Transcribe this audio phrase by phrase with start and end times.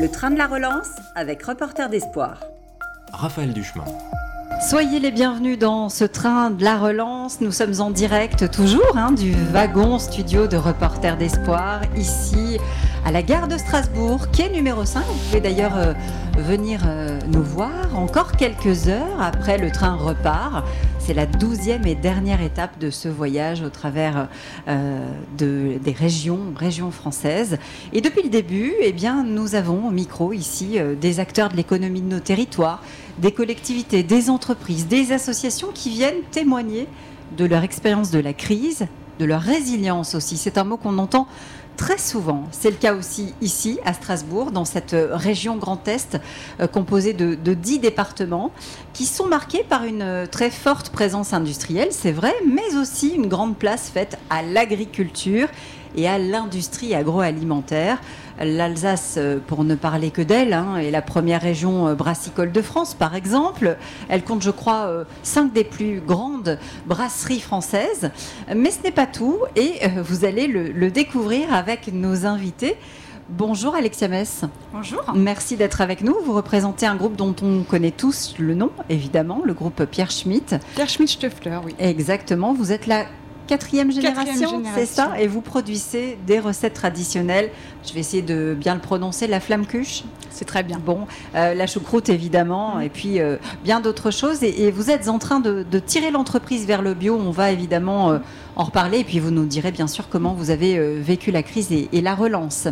[0.00, 2.38] Le train de la relance avec Reporter d'Espoir.
[3.12, 3.84] Raphaël Duchemin.
[4.68, 7.40] Soyez les bienvenus dans ce train de la relance.
[7.40, 12.58] Nous sommes en direct toujours hein, du wagon studio de Reporter d'Espoir, ici
[13.04, 15.04] à la gare de Strasbourg, quai numéro 5.
[15.04, 15.94] Vous pouvez d'ailleurs euh,
[16.36, 20.64] venir euh, nous voir encore quelques heures après le train repart.
[21.08, 24.28] C'est la douzième et dernière étape de ce voyage au travers
[24.68, 27.56] euh, de, des régions, régions françaises.
[27.94, 31.56] Et depuis le début, eh bien, nous avons au micro ici euh, des acteurs de
[31.56, 32.82] l'économie de nos territoires,
[33.16, 36.86] des collectivités, des entreprises, des associations qui viennent témoigner
[37.38, 38.86] de leur expérience de la crise,
[39.18, 40.36] de leur résilience aussi.
[40.36, 41.26] C'est un mot qu'on entend
[41.78, 42.44] très souvent.
[42.50, 46.18] C'est le cas aussi ici, à Strasbourg, dans cette région Grand Est,
[46.60, 48.50] euh, composée de, de 10 départements,
[48.92, 53.28] qui sont marqués par une euh, très forte présence industrielle, c'est vrai, mais aussi une
[53.28, 55.48] grande place faite à l'agriculture
[55.96, 57.98] et à l'industrie agroalimentaire.
[58.40, 62.62] L'Alsace, euh, pour ne parler que d'elle, hein, est la première région euh, brassicole de
[62.62, 63.76] France, par exemple.
[64.08, 68.10] Elle compte, je crois, euh, cinq des plus grandes brasseries françaises.
[68.54, 72.76] Mais ce n'est pas tout, et vous allez le, le découvrir avec nos invités.
[73.30, 74.44] Bonjour Alexia Mess.
[74.72, 75.02] Bonjour.
[75.14, 76.16] Merci d'être avec nous.
[76.24, 80.54] Vous représentez un groupe dont on connaît tous le nom, évidemment, le groupe Pierre Schmitt.
[80.74, 81.74] Pierre Schmidt-Stöffler, oui.
[81.78, 82.54] Exactement.
[82.54, 83.04] Vous êtes la
[83.48, 85.18] quatrième génération, c'est ça?
[85.18, 87.50] Et vous produisez des recettes traditionnelles.
[87.86, 90.04] Je vais essayer de bien le prononcer, la flamme cuche.
[90.30, 90.78] C'est très bien.
[90.78, 92.82] Bon, euh, la choucroute évidemment, Mm.
[92.82, 94.44] et puis euh, bien d'autres choses.
[94.44, 97.16] Et, et vous êtes en train de, de tirer l'entreprise vers le bio.
[97.16, 98.18] On va évidemment euh,
[98.54, 98.98] en reparler.
[99.00, 102.00] Et puis vous nous direz bien sûr comment vous avez vécu la crise et, et
[102.00, 102.68] la relance.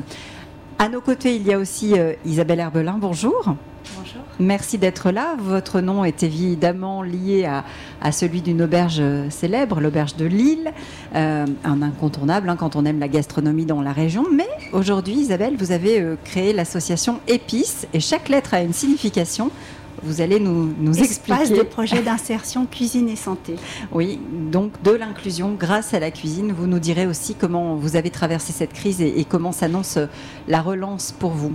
[0.78, 1.94] À nos côtés, il y a aussi
[2.26, 2.98] Isabelle Herbelin.
[3.00, 3.56] Bonjour.
[4.38, 5.34] Merci d'être là.
[5.38, 7.48] Votre nom est évidemment lié
[8.00, 10.72] à, celui d'une auberge célèbre, l'auberge de Lille,
[11.14, 14.24] euh, un incontournable hein, quand on aime la gastronomie dans la région.
[14.32, 19.50] Mais aujourd'hui, Isabelle, vous avez euh, créé l'association Épices et chaque lettre a une signification.
[20.02, 21.58] Vous allez nous, nous Espace expliquer.
[21.58, 23.56] de projet d'insertion cuisine et santé.
[23.92, 24.18] Oui,
[24.50, 26.52] donc de l'inclusion grâce à la cuisine.
[26.52, 30.06] Vous nous direz aussi comment vous avez traversé cette crise et, et comment s'annonce euh,
[30.48, 31.52] la relance pour vous.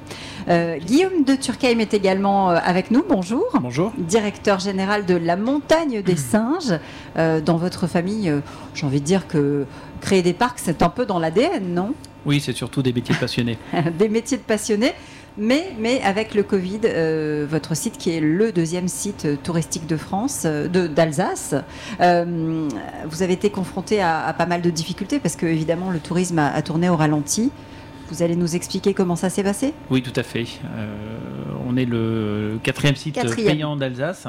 [0.49, 3.03] Euh, Guillaume de Turckheim est également euh, avec nous.
[3.07, 3.45] Bonjour.
[3.61, 3.91] Bonjour.
[3.97, 6.73] Directeur général de la montagne des singes.
[7.17, 8.31] Euh, dans votre famille,
[8.73, 9.65] j'ai envie de dire que
[10.01, 11.93] créer des parcs, c'est un peu dans l'ADN, non?
[12.25, 13.57] Oui, c'est surtout des métiers passionnés.
[13.97, 14.93] Des métiers de passionnés.
[15.37, 19.95] Mais, mais avec le Covid, euh, votre site qui est le deuxième site touristique de
[19.95, 21.55] France, euh, de- d'Alsace,
[22.01, 22.67] euh,
[23.09, 26.37] vous avez été confronté à, à pas mal de difficultés parce que évidemment le tourisme
[26.39, 27.49] a, a tourné au ralenti.
[28.09, 29.73] Vous allez nous expliquer comment ça s'est passé?
[29.89, 30.43] Oui, tout à fait.
[30.75, 30.87] Euh,
[31.65, 33.53] on est le quatrième site Quatrième.
[33.53, 34.27] payant d'Alsace,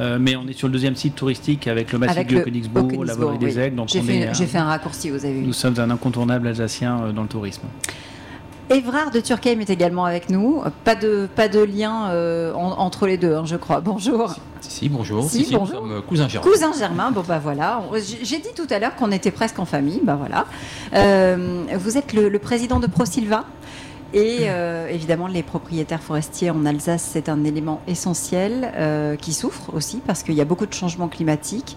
[0.00, 2.40] euh, mais on est sur le deuxième site touristique avec le massif Avec du le
[2.40, 3.62] Königsbourg, la vallée des oui.
[3.62, 3.76] Aigles.
[3.76, 5.46] Donc J'ai on fait, est, j'ai fait un raccourci, vous avez vu.
[5.46, 7.62] nous sommes un incontournable alsacien dans le tourisme.
[8.70, 10.62] Évrard de Turckheim est également avec nous.
[10.84, 13.80] Pas de, pas de lien euh, en- entre les deux, hein, je crois.
[13.80, 14.34] Bonjour.
[14.60, 15.24] Si, si, bonjour.
[15.28, 15.82] Si, Si, bonjour.
[15.82, 16.00] nous sommes euh,
[16.40, 17.10] cousins germains.
[17.10, 17.82] Bon bah voilà.
[17.94, 20.46] J'ai j'ai dit tout à l'heure qu'on était presque en famille, bah voilà.
[20.94, 23.44] Euh, vous êtes le, le président de ProSilva.
[24.14, 29.72] Et euh, évidemment, les propriétaires forestiers en Alsace, c'est un élément essentiel euh, qui souffre
[29.74, 31.76] aussi parce qu'il y a beaucoup de changements climatiques.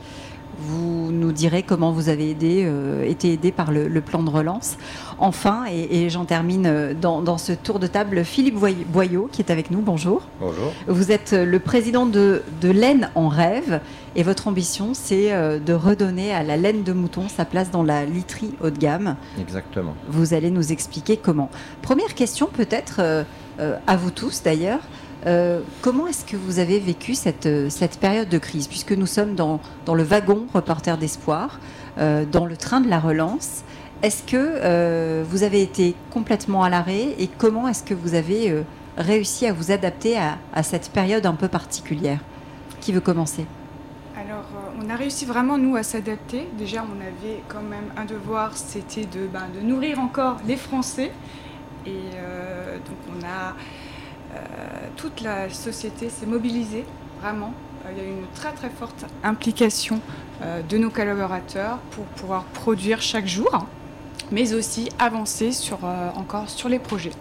[0.58, 4.30] Vous nous direz comment vous avez aidé, euh, été aidé par le, le plan de
[4.30, 4.78] relance.
[5.20, 9.30] Enfin, et, et j'en termine euh, dans, dans ce tour de table, Philippe Boy- Boyot
[9.32, 9.82] qui est avec nous.
[9.82, 10.24] Bonjour.
[10.40, 10.74] Bonjour.
[10.88, 13.82] Vous êtes le président de, de Laine en rêve
[14.16, 17.84] et votre ambition, c'est euh, de redonner à la laine de mouton sa place dans
[17.84, 19.16] la literie haut de gamme.
[19.40, 19.94] Exactement.
[20.08, 21.50] Vous allez nous expliquer comment.
[21.82, 23.24] Première question peut-être euh,
[23.60, 24.80] euh, à vous tous d'ailleurs.
[25.26, 29.08] Euh, comment est-ce que vous avez vécu cette, euh, cette période de crise Puisque nous
[29.08, 31.60] sommes dans, dans le wagon reporter d'espoir,
[31.98, 33.64] euh, dans le train de la relance.
[34.04, 38.54] Est-ce que vous avez été complètement à l'arrêt et comment est-ce que vous avez
[38.98, 42.20] réussi à vous adapter à, à cette période un peu particulière
[42.82, 43.46] Qui veut commencer
[44.16, 44.46] Alors,
[44.80, 46.48] on a réussi vraiment, nous, à s'adapter.
[46.58, 51.12] Déjà, on avait quand même un devoir, c'était de, ben, de nourrir encore les Français.
[51.88, 52.12] Et
[52.86, 53.56] donc, on a.
[54.36, 56.86] euh, toute la société s'est mobilisée,
[57.22, 57.54] vraiment.
[57.86, 60.00] Euh, Il y a eu une très très forte implication
[60.42, 63.66] euh, de nos collaborateurs pour pouvoir produire chaque jour,
[64.32, 65.52] mais aussi avancer
[66.16, 67.12] encore sur les projets.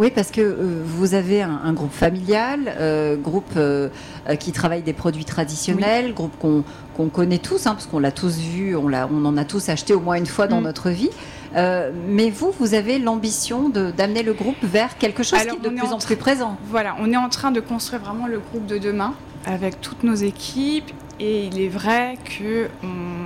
[0.00, 3.90] Oui, parce que euh, vous avez un, un groupe familial, euh, groupe euh,
[4.38, 6.64] qui travaille des produits traditionnels, groupe qu'on
[6.96, 9.92] qu'on connaît tous, hein, parce qu'on l'a tous vu, on, on en a tous acheté
[9.92, 10.64] au moins une fois dans Mm.
[10.64, 11.10] notre vie.
[11.54, 15.68] Euh, mais vous, vous avez l'ambition d'amener le groupe vers quelque chose Alors, qui est
[15.68, 16.56] de est plus en en plus présent.
[16.70, 19.12] Voilà, on est en train de construire vraiment le groupe de demain
[19.46, 20.90] avec toutes nos équipes.
[21.22, 23.19] Et il est vrai qu'on on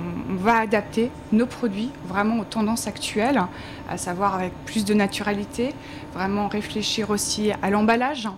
[0.45, 3.41] va adapter nos produits vraiment aux tendances actuelles,
[3.89, 5.73] à savoir avec plus de naturalité,
[6.13, 8.29] vraiment réfléchir aussi à l'emballage,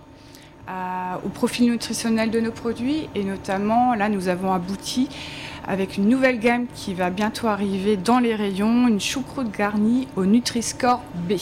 [1.24, 5.08] au profil nutritionnel de nos produits et notamment là nous avons abouti
[5.66, 10.24] avec une nouvelle gamme qui va bientôt arriver dans les rayons, une choucroute garnie au
[10.24, 11.34] Nutri-Score B.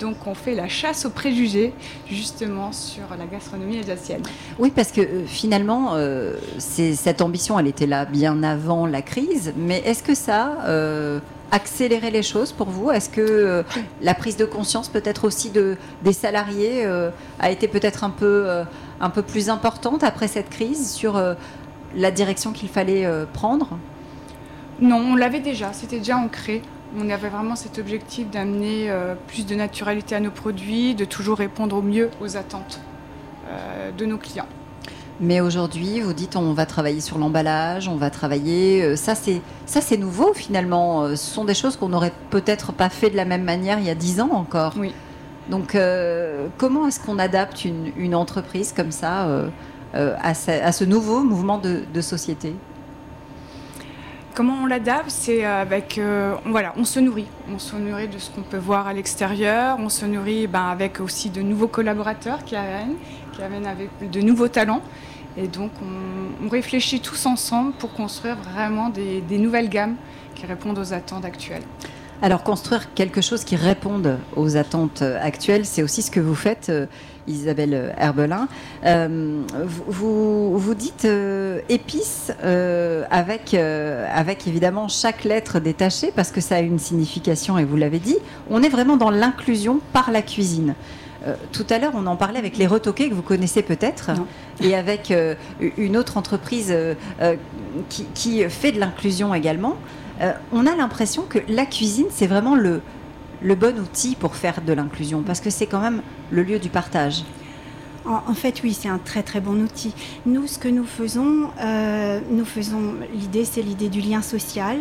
[0.00, 1.74] Donc on fait la chasse aux préjugés
[2.08, 4.22] justement sur la gastronomie alsacienne.
[4.58, 9.52] Oui, parce que euh, finalement, euh, cette ambition, elle était là bien avant la crise,
[9.56, 11.20] mais est-ce que ça a euh,
[11.50, 12.90] accéléré les choses pour vous?
[12.90, 13.62] Est-ce que
[14.00, 16.86] la prise de conscience peut-être aussi de, des salariés
[17.40, 18.48] a été peut-être un peu,
[19.00, 21.20] un peu plus importante après cette crise sur
[21.96, 23.78] la direction qu'il fallait prendre?
[24.80, 26.62] Non, on l'avait déjà, c'était déjà ancré.
[26.98, 31.38] On avait vraiment cet objectif d'amener euh, plus de naturalité à nos produits, de toujours
[31.38, 32.80] répondre au mieux aux attentes
[33.48, 34.48] euh, de nos clients.
[35.20, 38.82] Mais aujourd'hui, vous dites on va travailler sur l'emballage, on va travailler.
[38.82, 41.08] Euh, ça, c'est ça, c'est nouveau finalement.
[41.10, 43.90] Ce sont des choses qu'on n'aurait peut-être pas fait de la même manière il y
[43.90, 44.74] a dix ans encore.
[44.76, 44.92] Oui.
[45.48, 45.76] Donc,
[46.58, 49.26] comment est-ce qu'on adapte une, entreprise comme ça
[49.92, 52.54] à, ce, nouveau mouvement de société?
[54.34, 57.26] Comment on l'adapte C'est avec, euh, voilà, on se nourrit.
[57.52, 59.78] On se nourrit de ce qu'on peut voir à l'extérieur.
[59.80, 62.96] On se nourrit ben, avec aussi de nouveaux collaborateurs qui amènent,
[63.32, 64.82] qui amènent avec de nouveaux talents.
[65.36, 69.96] Et donc, on, réfléchit tous ensemble pour construire vraiment des nouvelles gammes
[70.34, 71.62] qui répondent aux attentes actuelles.
[72.22, 76.68] Alors construire quelque chose qui réponde aux attentes actuelles, c'est aussi ce que vous faites,
[76.68, 76.84] euh,
[77.26, 78.46] Isabelle Herbelin.
[78.84, 79.40] Euh,
[79.86, 82.30] vous, vous dites euh, épices
[83.10, 88.00] avec, avec évidemment chaque lettre détachée parce que ça a une signification et vous l'avez
[88.00, 88.16] dit.
[88.50, 90.74] On est vraiment dans l'inclusion par la cuisine.
[91.52, 94.10] tout à l'heure, on en parlait avec les retoqués que vous connaissez peut-être,
[94.62, 95.12] et avec
[95.60, 96.74] une autre entreprise
[97.88, 99.76] qui, qui, fait de l'inclusion également.
[100.20, 102.82] Euh, on a l'impression que la cuisine, c'est vraiment le,
[103.42, 107.24] bon outil pour faire de l'inclusion, parce que c'est quand même le lieu du partage.
[108.06, 109.94] En, fait, oui, c'est un très très bon outil.
[110.24, 114.78] Nous, ce que nous faisons, euh, nous faisons l'idée, c'est l'idée du lien social,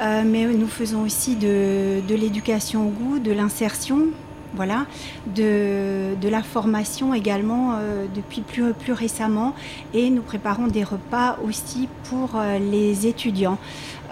[0.00, 4.06] euh, mais nous faisons aussi de, l'éducation au goût, de l'insertion,
[4.54, 4.86] voilà,
[5.26, 7.78] de, la formation également
[8.14, 9.54] depuis plus, plus récemment,
[9.92, 13.58] et nous préparons des repas aussi pour les étudiants.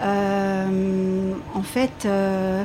[0.01, 2.63] Euh, en fait, euh,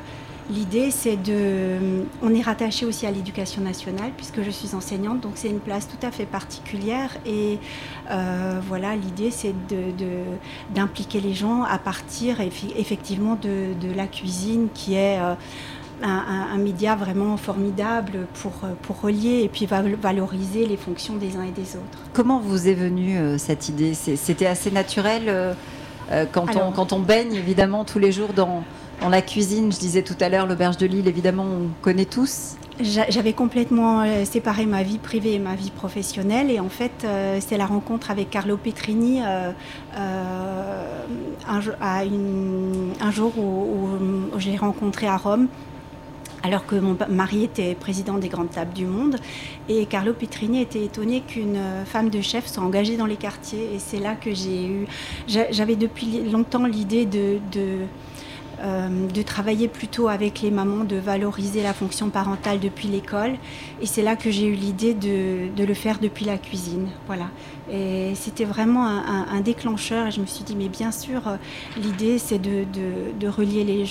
[0.48, 2.04] L'idée, c'est de.
[2.22, 5.88] On est rattaché aussi à l'éducation nationale, puisque je suis enseignante, donc c'est une place
[5.88, 7.16] tout à fait particulière.
[7.26, 7.58] Et
[8.12, 9.52] euh, voilà, l'idée, c'est
[10.72, 15.18] d'impliquer de, les gens à partir effectivement de, la cuisine, qui est.
[16.02, 18.52] un, média vraiment formidable pour,
[18.82, 21.98] pour relier et puis valoriser les fonctions des uns et des autres.
[22.12, 23.94] Comment vous est venue cette idée?
[23.94, 25.54] C'était assez naturel
[26.12, 28.62] euh, quand, on, quand on baigne évidemment tous les jours dans,
[29.00, 32.54] dans la cuisine, je disais tout à l'heure, l'auberge de Lille, évidemment, on connaît tous.
[32.78, 37.38] J'avais complètement euh, séparé ma vie privée et ma vie professionnelle et en fait euh,
[37.40, 39.54] c'est la rencontre avec Carlo Petrini un,
[41.80, 43.88] à un jour où,
[44.34, 45.48] où j'ai rencontré à Rome
[46.46, 49.16] alors que mon mari était président des grandes tables du monde.
[49.68, 53.74] Et Carlo Petrini était étonné qu'une femme de chef soit engagée dans les quartiers.
[53.74, 54.86] Et c'est là que j'ai eu...
[55.26, 57.40] J'avais depuis longtemps l'idée de,
[58.62, 63.32] euh, de travailler plutôt avec les mamans, de valoriser la fonction parentale depuis l'école.
[63.82, 66.88] Et c'est là que j'ai eu l'idée de, le faire depuis la cuisine.
[67.06, 67.26] Voilà.
[67.70, 70.06] Et c'était vraiment un, déclencheur.
[70.06, 71.36] Et je me suis dit, mais bien sûr, euh,
[71.76, 73.84] l'idée, c'est de, relier les...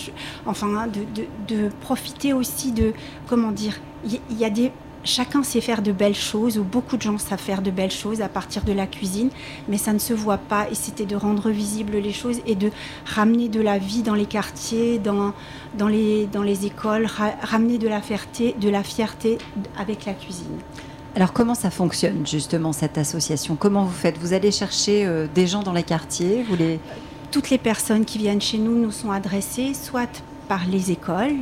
[0.45, 2.93] Enfin, de, profiter aussi de...
[3.27, 4.71] Comment dire Il y a des
[5.05, 8.21] chacun sait faire de belles choses, ou beaucoup de gens savent faire de belles choses
[8.21, 9.29] à partir de la cuisine,
[9.69, 10.67] mais ça ne se voit pas.
[10.69, 12.71] Et c'était de rendre visibles les choses et de
[13.05, 15.33] ramener de la vie dans les quartiers, dans,
[15.77, 17.07] dans, les, dans les écoles,
[17.41, 19.37] ramener de la fierté, de la fierté
[19.77, 20.59] avec la cuisine.
[21.15, 23.55] Alors comment ça fonctionne justement cette association?
[23.55, 24.17] Comment vous faites?
[24.17, 26.45] Vous allez chercher euh, des gens dans les quartiers?
[27.31, 31.33] Toutes les personnes qui viennent chez nous nous sont adressées soit par les écoles,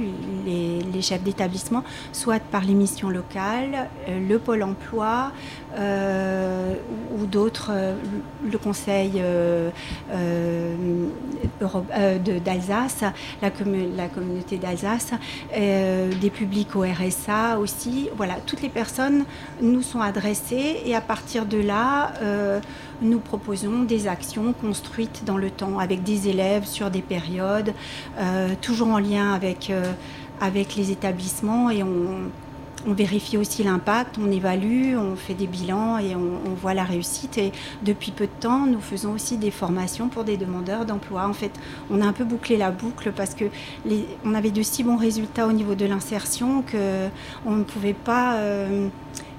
[0.45, 1.83] les, chefs d'établissement,
[2.13, 5.31] soit par les missions locales, euh, le pôle emploi
[5.77, 6.75] euh,
[7.17, 7.95] ou, d'autres, euh,
[8.49, 9.21] le conseil
[12.45, 13.01] d'Alsace,
[13.41, 13.49] la,
[13.97, 15.11] la, communauté d'Alsace,
[15.53, 18.09] des publics au RSA aussi.
[18.15, 19.25] Voilà, toutes les personnes
[19.61, 22.13] nous sont adressées et à partir de là,
[23.01, 27.73] nous proposons des actions construites dans le temps avec des élèves sur des périodes,
[28.61, 29.93] toujours en lien avec, euh,
[30.41, 32.31] avec les établissements et on,
[32.85, 37.37] vérifie aussi l'impact, on évalue, on fait des bilans et on, voit la réussite.
[37.37, 41.25] Et depuis peu de temps, nous faisons aussi des formations pour des demandeurs d'emploi.
[41.25, 41.51] En fait,
[41.89, 43.45] on a un peu bouclé la boucle parce que
[44.25, 47.07] on avait de si bons résultats au niveau de l'insertion que
[47.45, 48.89] on ne pouvait pas euh,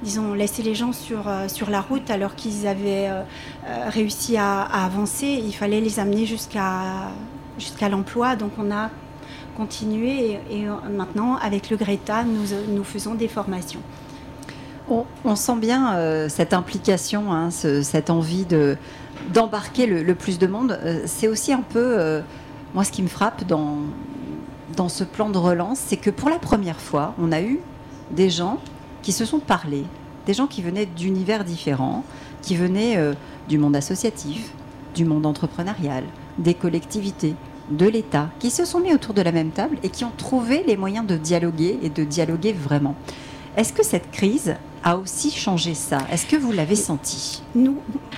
[0.02, 3.22] disons, laisser les gens sur, euh, sur la route alors qu'ils avaient euh,
[3.88, 5.26] réussi à, avancer.
[5.26, 7.10] Il fallait les amener jusqu'à
[7.58, 8.36] jusqu'à l'emploi.
[8.36, 8.90] Donc on a
[9.56, 13.80] continué et, maintenant avec le Greta, nous, nous faisons des formations.
[14.88, 18.76] On, sent bien cette implication, hein, cette envie de,
[19.32, 20.78] d'embarquer le, plus de monde.
[21.06, 22.20] c'est aussi un peu,
[22.74, 23.78] moi, ce qui me frappe dans,
[24.76, 27.60] dans ce plan de relance, c'est que pour la première fois, on a eu
[28.10, 28.58] des gens
[29.04, 29.84] qui se sont parlé,
[30.26, 32.04] des gens qui venaient d'univers différents,
[32.42, 33.12] qui venaient euh,
[33.48, 34.52] du monde associatif,
[34.94, 36.04] du monde entrepreneurial,
[36.38, 37.34] des collectivités,
[37.70, 40.64] de l'État, qui se sont mis autour de la même table et qui ont trouvé
[40.66, 42.94] les moyens de dialoguer et de dialoguer vraiment.
[43.56, 45.98] Est-ce que cette crise a aussi changé ça?
[46.10, 47.42] Est-ce que vous l'avez senti?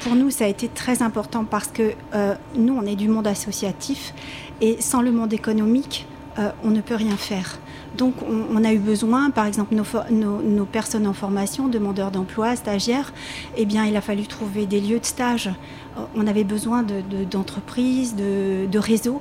[0.03, 3.27] Pour nous, ça a été très important parce que euh, nous, on est du monde
[3.27, 4.15] associatif
[4.61, 6.07] et sans le monde économique,
[6.39, 7.59] euh, on ne peut rien faire.
[7.97, 13.13] Donc on, a eu besoin, par exemple, nos, personnes en formation, demandeurs d'emploi, stagiaires,
[13.57, 15.49] eh bien il a fallu trouver des lieux de stage.
[15.97, 16.85] Euh, on avait besoin
[17.31, 19.21] d'entreprises, de, réseaux.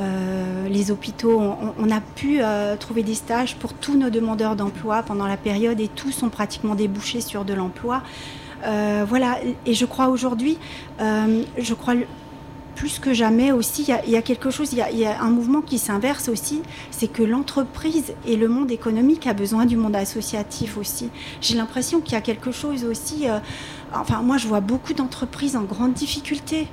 [0.00, 1.40] Euh, les hôpitaux,
[1.78, 2.40] on, a pu
[2.80, 6.74] trouver des stages pour tous nos demandeurs d'emploi pendant la période et tous ont pratiquement
[6.74, 8.02] débouché sur de l'emploi.
[8.62, 10.58] voilà, et je crois aujourd'hui,
[10.98, 11.94] je crois
[12.74, 15.78] plus que jamais aussi, il y, a quelque chose, il y, a, un mouvement qui
[15.78, 21.10] s'inverse aussi, c'est que l'entreprise et le monde économique a besoin du monde associatif aussi.
[21.40, 23.38] J'ai l'impression qu'il y a quelque chose aussi, euh,
[23.94, 26.68] enfin moi je vois beaucoup d'entreprises en grande difficulté.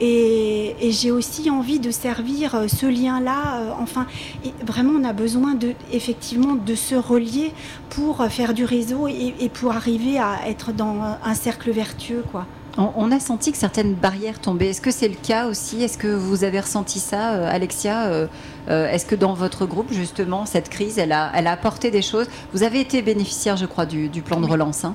[0.00, 3.60] Et, j'ai aussi envie de servir euh, ce lien-là.
[3.60, 4.06] Euh, enfin,
[4.66, 7.52] vraiment, on a besoin de, effectivement de se relier
[7.90, 12.46] pour faire du réseau et, et pour arriver à être dans un cercle vertueux, quoi.
[12.76, 14.70] On, a senti que certaines barrières tombaient.
[14.70, 15.82] Est-ce que c'est le cas aussi?
[15.82, 18.06] Est-ce que vous avez ressenti ça, euh, Alexia?
[18.06, 18.26] Euh,
[18.68, 22.02] euh, Est-ce que dans votre groupe, justement, cette crise, elle a, elle a apporté des
[22.02, 22.26] choses?
[22.52, 24.84] Vous avez été bénéficiaire, je crois, du, plan de relance.
[24.84, 24.94] Hein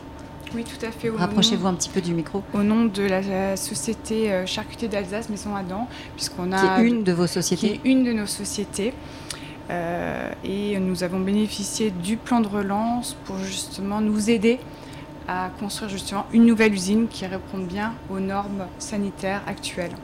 [0.54, 1.10] oui, tout à fait.
[1.10, 2.44] Rapprochez-vous un petit peu du micro.
[2.54, 6.60] Au nom de la société Charcuterie d'Alsace Maison Adam, puisqu'on a...
[6.60, 8.94] Qui est une de vos sociétés Qui est une de nos sociétés.
[9.70, 14.60] et nous avons bénéficié du plan de relance pour justement nous aider
[15.30, 19.96] à construire justement une nouvelle usine qui réponde bien aux normes sanitaires actuelles.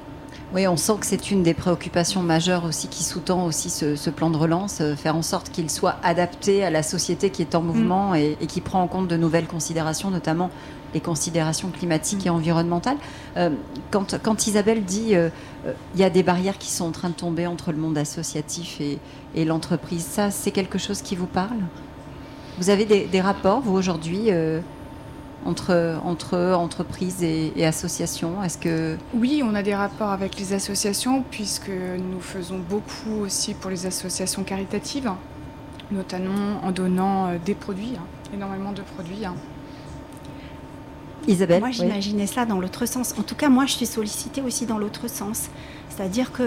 [0.53, 4.29] Oui, on sent que c'est une des préoccupations majeures aussi qui sous-tend aussi ce, plan
[4.29, 7.62] de relance, euh, faire en sorte qu'il soit adapté à la société qui est en
[7.62, 8.15] mouvement mm.
[8.39, 10.51] et, qui prend en compte de nouvelles considérations, notamment
[10.94, 12.98] les considérations climatiques et environnementales.
[13.36, 13.50] Euh,
[13.89, 15.29] quand, quand, Isabelle dit euh,
[15.96, 18.79] il y a des barrières qui sont en train de tomber entre le monde associatif
[18.79, 19.00] et,
[19.34, 21.58] et l'entreprise, ça c'est quelque chose qui vous parle?
[22.60, 24.29] Vous avez des, des rapports, vous aujourd'hui
[25.46, 28.44] entre, entre entreprises et, associations?
[28.44, 33.54] Est-ce que oui, on a des rapports avec les associations puisque nous faisons beaucoup aussi
[33.54, 35.12] pour les associations caritatives,
[35.92, 39.25] notamment en donnant euh, des produits, hein, énormément de produits.
[41.27, 43.15] Isabelle Moi, j'imaginais ça dans l'autre sens.
[43.17, 45.50] En tout cas, moi, je suis sollicitée aussi dans l'autre sens.
[45.96, 46.44] C'est-à-dire qu'on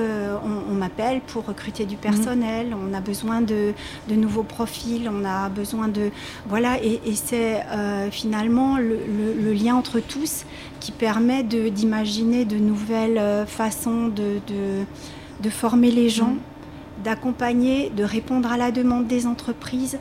[0.71, 3.73] on, m'appelle pour recruter du personnel, on a besoin de,
[4.11, 6.11] nouveaux profils, on a besoin de...
[6.47, 10.45] Voilà, et, c'est euh, finalement le, lien entre tous
[10.81, 17.03] qui permet d'imaginer de, nouvelles euh, façons de, de, former les gens, mm.
[17.05, 19.99] d'accompagner, de répondre à la demande des entreprises,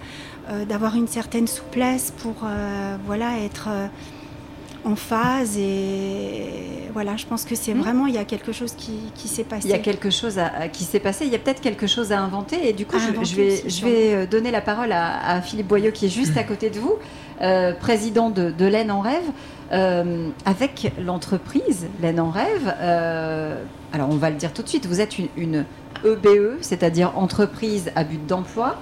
[0.50, 2.36] euh, d'avoir une certaine souplesse pour
[3.06, 3.70] voilà, être
[4.88, 7.80] en phase et voilà je pense que c'est hmm.
[7.80, 9.68] vraiment il y a quelque chose qui, s'est passé.
[9.68, 10.40] Il y a quelque chose
[10.72, 13.36] qui s'est passé il y a peut-être quelque chose à inventer et du coup je,
[13.36, 16.70] vais, je vais euh, donner la parole à, Philippe Boyau qui est juste à côté
[16.70, 16.96] de vous
[17.42, 19.30] euh, président de, de l'Aisne en rêve.
[19.74, 22.74] Euh, avec l'entreprise l'Aisne en rêve
[23.92, 25.66] alors on va le dire tout de suite vous êtes une, une
[26.06, 28.80] EBE e, c'est-à-dire entreprise à but d'emploi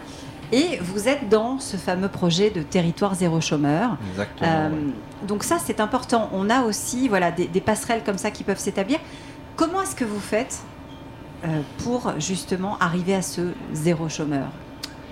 [0.51, 3.97] et vous êtes dans ce fameux projet de territoire zéro chômeur.
[4.11, 4.49] Exactement.
[4.49, 4.69] Euh,
[5.27, 6.29] donc ça, c'est important.
[6.33, 8.99] On a aussi voilà, des, passerelles comme ça qui peuvent s'établir.
[9.55, 10.63] Comment est-ce que vous faites
[11.45, 14.47] euh, pour justement arriver à ce zéro chômeur?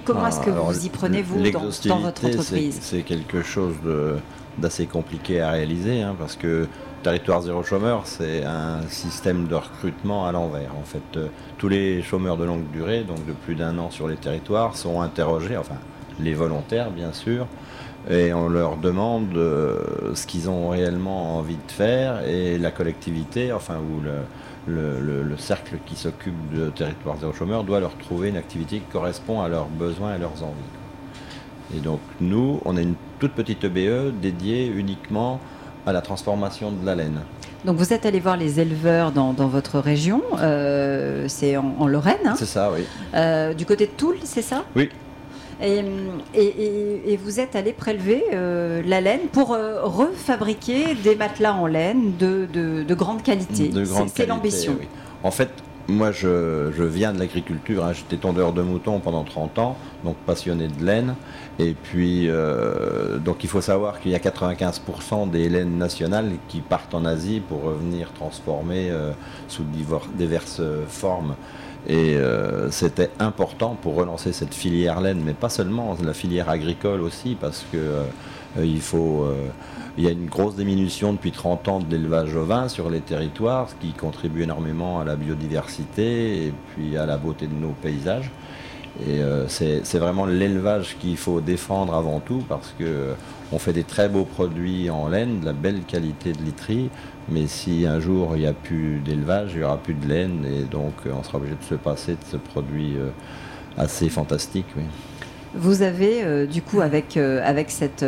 [0.05, 2.79] Comment est-ce que ah, vous y prenez, vous, dans, votre entreprise?
[2.81, 3.75] C'est quelque chose
[4.57, 6.67] d'assez compliqué à réaliser, hein, parce que
[7.03, 10.71] Territoire zéro chômeur, c'est un système de recrutement à l'envers.
[10.79, 14.07] En fait, euh, tous les chômeurs de longue durée, donc de plus d'un an sur
[14.07, 15.75] les territoires, sont interrogés, enfin
[16.21, 17.45] les volontaires bien sûr,
[18.09, 19.81] et on leur demande euh,
[20.15, 24.01] ce qu'ils ont réellement envie de faire, et la collectivité, enfin ou
[24.71, 29.41] le, cercle qui s'occupe de territoire zéro chômeur doit leur trouver une activité qui correspond
[29.41, 31.75] à leurs besoins et leurs envies.
[31.75, 35.41] Et donc nous, on est une toute petite EBE dédiée uniquement
[35.85, 37.19] à la transformation de la laine.
[37.65, 41.87] Donc vous êtes allé voir les éleveurs dans, dans votre région, euh, c'est en, en
[41.87, 42.83] Lorraine, hein C'est ça, oui.
[43.13, 44.89] Euh, du côté de Toul, c'est ça Oui.
[45.61, 45.81] Et,
[46.33, 51.67] et- et- et vous êtes allé prélever euh, la laine pour refabriquer des matelas en
[51.67, 53.69] laine de, de- de grande qualité.
[53.69, 54.75] De C'est- grande C'est l'ambition.
[54.79, 54.87] oui.
[55.23, 55.49] En fait,
[55.87, 57.83] moi, je, viens de l'agriculture.
[57.83, 57.93] hein.
[57.93, 61.15] J'étais tondeur de moutons pendant 30 ans, donc passionné de laine.
[61.59, 66.61] Et puis, euh, donc il faut savoir qu'il y a 95% des laines nationales qui
[66.61, 69.11] partent en Asie pour revenir transformées euh,
[69.47, 69.63] sous
[70.15, 71.35] diverses formes.
[71.87, 77.01] Et euh, c'était important pour relancer cette filière laine, mais pas seulement, la filière agricole
[77.01, 78.05] aussi, parce que euh,
[78.63, 79.27] il faut...
[79.97, 83.69] il y a une grosse diminution depuis 30 ans de l'élevage ovin sur les territoires,
[83.69, 88.31] ce qui contribue énormément à la biodiversité et puis à la beauté de nos paysages.
[89.01, 93.13] Et euh, c'est vraiment l'élevage qu'il faut défendre avant tout parce que euh,
[93.51, 96.89] on fait des très beaux produits en laine, de la belle qualité de literie,
[97.29, 100.45] mais si un jour il n'y a plus d'élevage, il n'y aura plus de laine
[100.45, 103.09] et donc euh, on sera obligé de se passer de ce produit euh,
[103.77, 104.67] assez fantastique.
[105.55, 108.03] Vous avez, du coup, avec, avec cette,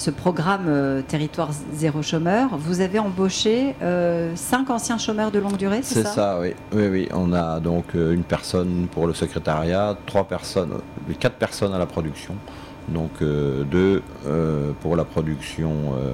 [0.00, 5.58] ce programme euh, Territoire Zéro Chômeur, vous avez embauché euh, cinq anciens chômeurs de longue
[5.58, 6.54] durée, c'est C'est ça, ça, oui.
[6.72, 6.88] oui.
[6.88, 10.72] Oui, On a donc euh, une personne pour le secrétariat, trois personnes,
[11.18, 12.34] quatre personnes à la production.
[12.92, 16.12] Donc euh, deux euh, pour la production euh,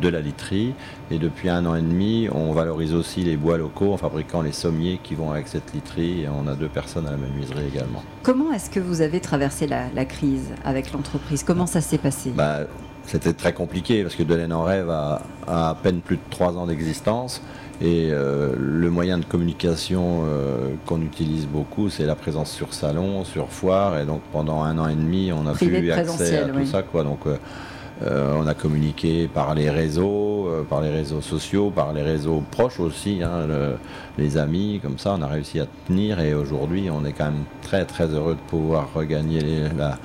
[0.00, 0.74] de la literie.
[1.10, 4.52] Et depuis un an et demi, on valorise aussi les bois locaux en fabriquant les
[4.52, 6.22] sommiers qui vont avec cette literie.
[6.22, 8.02] Et on a deux personnes à la menuiserie également.
[8.22, 11.42] Comment est-ce que vous avez traversé la, la crise avec l'entreprise?
[11.42, 12.30] Comment ça s'est passé?
[12.30, 12.60] Bah,
[13.04, 16.56] c'était très compliqué parce que Delaine en rêve a, a à peine plus de trois
[16.56, 17.42] ans d'existence.
[17.84, 23.24] Et euh, le moyen de communication euh, qu'on utilise beaucoup, c'est la présence sur salon,
[23.24, 23.98] sur foire.
[23.98, 26.66] Et donc pendant un an et demi, on a Privé pu accès à tout oui.
[26.66, 26.82] ça.
[26.82, 27.02] Quoi.
[27.02, 32.42] Donc euh, on a communiqué par les réseaux, par les réseaux sociaux, par les réseaux
[32.52, 33.74] proches aussi, hein, le-
[34.16, 36.20] les amis, comme ça, on a réussi à tenir.
[36.20, 39.98] Et aujourd'hui, on est quand même très très heureux de pouvoir regagner les- la,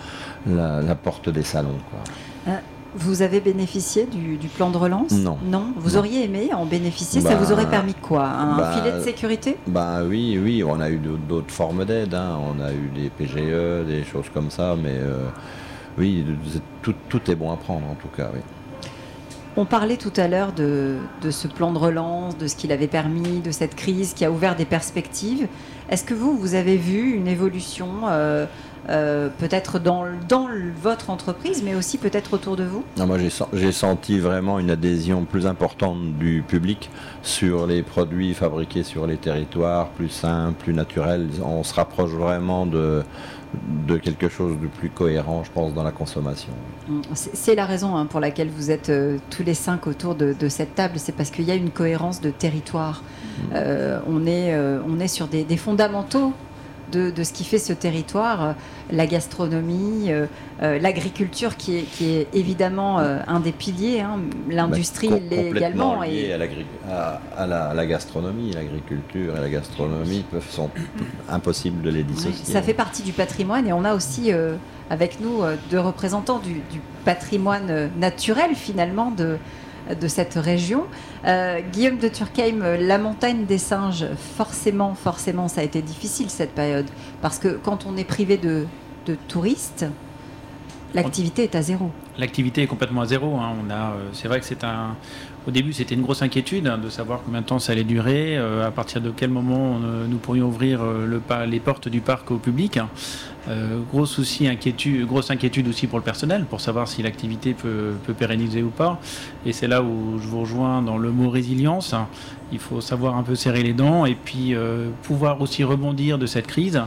[0.47, 1.77] la- la porte des salons.
[1.91, 2.53] Quoi.
[2.97, 5.37] Vous avez bénéficié du, du plan de relance Non.
[5.45, 5.99] Non Vous Non.
[5.99, 9.55] auriez aimé en bénéficier Ça Bah, vous aurait permis quoi Un bah, filet de sécurité
[9.67, 12.13] Bah oui, oui, on a eu d'autres- formes d'aide.
[12.15, 12.37] hein.
[12.41, 15.27] On a eu des PGE, des choses comme ça, mais euh,
[15.97, 16.25] oui,
[16.81, 18.29] tout, tout est bon à prendre en tout cas.
[18.33, 18.39] Oui.
[19.59, 22.87] On parlait tout à l'heure de, de ce plan de relance, de ce qu'il avait
[22.87, 25.47] permis, de cette crise qui a ouvert des perspectives.
[25.89, 28.45] Est-ce que vous, vous avez vu une évolution euh,
[28.89, 30.47] euh, peut-être dans, dans
[30.81, 34.59] votre entreprise, mais aussi peut-être autour de vous Non, moi, j'ai sen- j'ai senti vraiment
[34.59, 36.89] une adhésion plus importante du public
[37.21, 41.27] sur les produits fabriqués sur les territoires, plus simples, plus naturels.
[41.43, 43.03] On se rapproche vraiment de,
[43.87, 46.53] de quelque chose de plus cohérent, je pense, dans la consommation.
[47.13, 50.33] C'est c'est la raison hein, pour laquelle vous êtes euh, tous les cinq autour de,
[50.37, 53.03] de cette table, c'est parce qu'il y a une cohérence de territoire.
[53.53, 56.33] Euh, on, est, on est sur des, des fondamentaux
[56.91, 58.51] de, de ce qui fait ce territoire, euh,
[58.91, 60.25] la gastronomie, euh,
[60.61, 64.19] euh, l'agriculture qui est, qui est évidemment un des piliers, hein,
[64.49, 66.01] l'industrie Bah, com- également.
[66.03, 66.37] lié Et, à,
[66.89, 70.69] à- à la, à la gastronomie, l'agriculture et la gastronomie peuvent, sont
[71.29, 72.45] impossibles de les dissocier.
[72.53, 74.31] ça fait partie du patrimoine et on a aussi
[74.89, 79.37] avec nous deux représentants du, du patrimoine naturel finalement de,
[79.95, 80.85] de cette région.
[81.25, 84.05] Euh, Guillaume de Turckheim, la montagne des singes,
[84.37, 86.87] forcément, forcément, ça a été difficile cette période
[87.21, 88.65] parce que quand on est privé de,
[89.05, 89.85] de touristes,
[90.93, 91.91] l'activité est à zéro.
[92.17, 93.35] L'activité est complètement à zéro.
[93.37, 93.53] hein.
[93.69, 94.95] Euh, c'est vrai que c'est un.
[95.47, 98.37] Au début, c'était une grosse inquiétude hein, de savoir combien de temps ça allait durer,
[98.37, 102.31] euh, à partir de quel moment euh, nous pourrions ouvrir euh, les portes du parc
[102.31, 102.79] au public.
[103.47, 107.93] Euh, gros souci, inquiétude, grosse inquiétude aussi pour le personnel, pour savoir si l'activité peut,
[108.19, 108.99] pérenniser ou pas.
[109.45, 111.95] Et c'est là où je vous rejoins dans le mot résilience.
[112.51, 114.53] Il faut savoir un peu serrer les dents et puis
[115.03, 116.81] pouvoir aussi rebondir de cette crise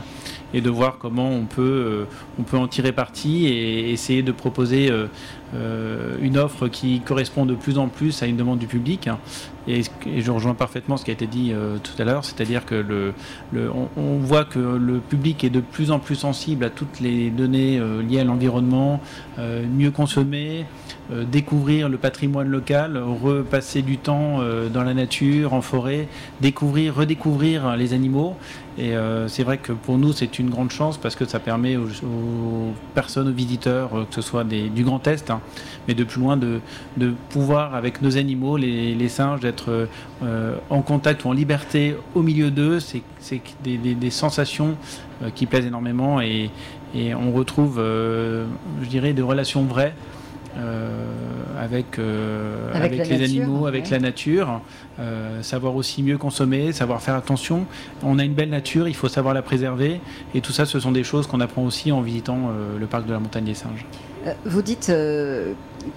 [0.53, 2.05] et de voir comment on peut,
[2.39, 4.91] on peut en tirer parti et essayer de proposer
[5.53, 9.09] une offre qui correspond de plus en plus à une demande du public.
[9.67, 9.81] Et,
[10.17, 13.13] je rejoins parfaitement ce qui a été dit euh, tout à l'heure, c'est-à-dire que le,
[13.95, 17.79] on, voit que le public est de plus en plus sensible à toutes les données
[17.79, 18.99] euh, liées à l'environnement,
[19.39, 20.65] euh, mieux consommer,
[21.29, 24.39] découvrir le patrimoine local, repasser du temps
[24.73, 26.07] dans la nature, en forêt,
[26.39, 28.37] découvrir, redécouvrir les animaux.
[28.77, 28.93] Et
[29.27, 31.89] c'est vrai que pour nous, c'est une grande chance parce que ça permet aux,
[32.95, 35.41] personnes, aux visiteurs, que ce soit des- du Grand Est, hein,
[35.85, 36.61] mais de plus loin, de,
[36.95, 39.87] de pouvoir, avec nos animaux, les, les singes, d'être
[40.23, 42.79] euh, en contact ou en liberté au milieu d'eux.
[42.79, 44.75] C'est c'est des, des- des sensations
[45.21, 46.49] euh, qui plaisent énormément et,
[46.95, 49.93] et on retrouve, je dirais, des relations vraies
[51.57, 51.99] avec,
[52.73, 54.59] avec, les animaux, avec la nature,
[55.41, 57.65] savoir aussi mieux consommer, savoir faire attention.
[58.03, 60.01] On a une belle nature, il faut savoir la préserver,
[60.35, 63.13] et tout ça, ce sont des choses qu'on apprend aussi en visitant le parc de
[63.13, 63.85] la montagne des singes.
[64.45, 64.91] Vous dites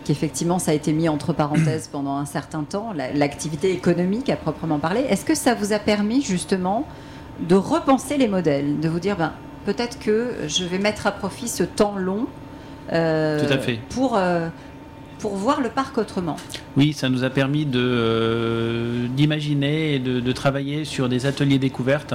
[0.04, 4.78] qu'effectivement ça a été mis entre parenthèses pendant un certain temps, l'activité économique à proprement
[4.78, 5.00] parler.
[5.08, 6.86] Est-ce que ça vous a permis justement
[7.40, 9.32] de repenser les modèles, de vous dire ben,
[9.64, 12.26] peut-être que je vais mettre à profit ce temps long
[12.92, 13.40] euh,
[13.90, 14.48] pour euh,
[15.18, 16.36] pour voir le parc autrement?
[16.76, 22.14] Oui, ça nous a permis euh, d'imaginer et de, travailler sur des ateliers découvertes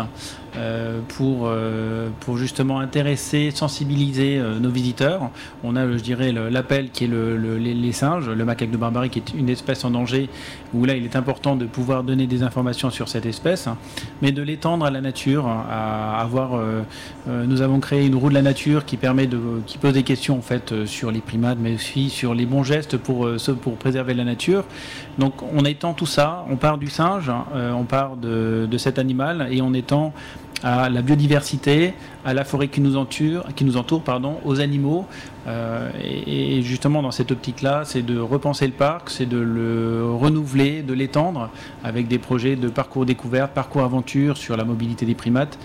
[0.57, 5.29] euh, pour, euh, pour justement intéresser, sensibiliser nos visiteurs.
[5.63, 9.19] On a, je dirais, l'appel qui est le, les, singes, le macaque de Barbarie qui
[9.19, 10.27] est une espèce en danger,
[10.73, 13.69] où là il est important de pouvoir donner des informations sur cette espèce,
[14.21, 15.49] mais de l'étendre à la nature,
[17.27, 21.21] nous avons créé une roue de la nature qui pose des questions en sur les
[21.21, 23.29] primates, mais aussi sur les bons gestes pour
[23.77, 24.48] préserver la nature.
[25.17, 29.49] Donc on étend tout ça, on part du singe, euh, on part de, cet animal
[29.51, 30.13] et on étend
[30.61, 31.93] à la biodiversité,
[32.25, 35.05] à la forêt qui nous entoure, qui nous entoure pardon, aux animaux.
[35.47, 40.81] Euh, et, justement, dans cette optique-là, c'est de repenser le parc, c'est de le renouveler,
[40.81, 41.49] de l'étendre
[41.83, 45.57] avec des projets de parcours découverte, parcours aventure sur la mobilité des primates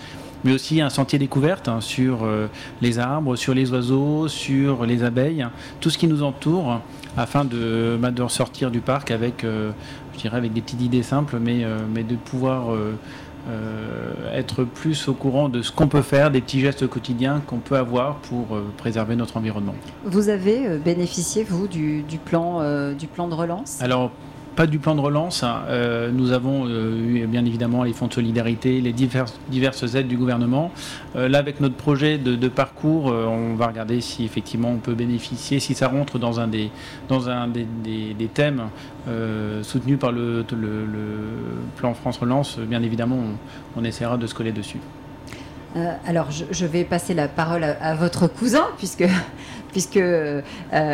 [0.45, 2.47] mais aussi un sentier découverte hein, sur euh,
[2.79, 5.45] les arbres, sur les oiseaux, sur les abeilles,
[5.81, 6.81] tout ce qui nous entoure,
[7.17, 9.71] afin de, bah, de ressortir du parc avec, euh,
[10.13, 12.75] je dirais, avec des petites idées simples, mais, euh, mais de pouvoir
[14.33, 17.77] être plus au courant de ce qu'on peut faire, des petits gestes quotidiens qu'on peut
[17.77, 19.75] avoir pour préserver notre environnement.
[20.03, 23.79] Vous avez bénéficié, vous, du, du plan, du plan de relance?
[23.81, 24.09] Alors,
[24.55, 25.43] pas du plan de relance.
[25.43, 25.63] Hein.
[25.67, 29.35] Euh, nous avons euh, eu bien évidemment les fonds de solidarité, les diverses,
[29.95, 30.71] aides du gouvernement.
[31.15, 35.59] Euh, là, avec notre projet de, parcours, on va regarder si effectivement on peut bénéficier,
[35.59, 36.69] si ça rentre dans un des,
[38.33, 38.69] thèmes
[39.63, 40.87] soutenus par le, le,
[41.75, 42.59] plan France Relance.
[42.59, 43.17] Bien évidemment,
[43.75, 44.79] on, essaiera de se coller dessus.
[46.05, 49.05] alors, je, vais passer la parole à votre cousin, puisque
[49.75, 50.41] puisque euh,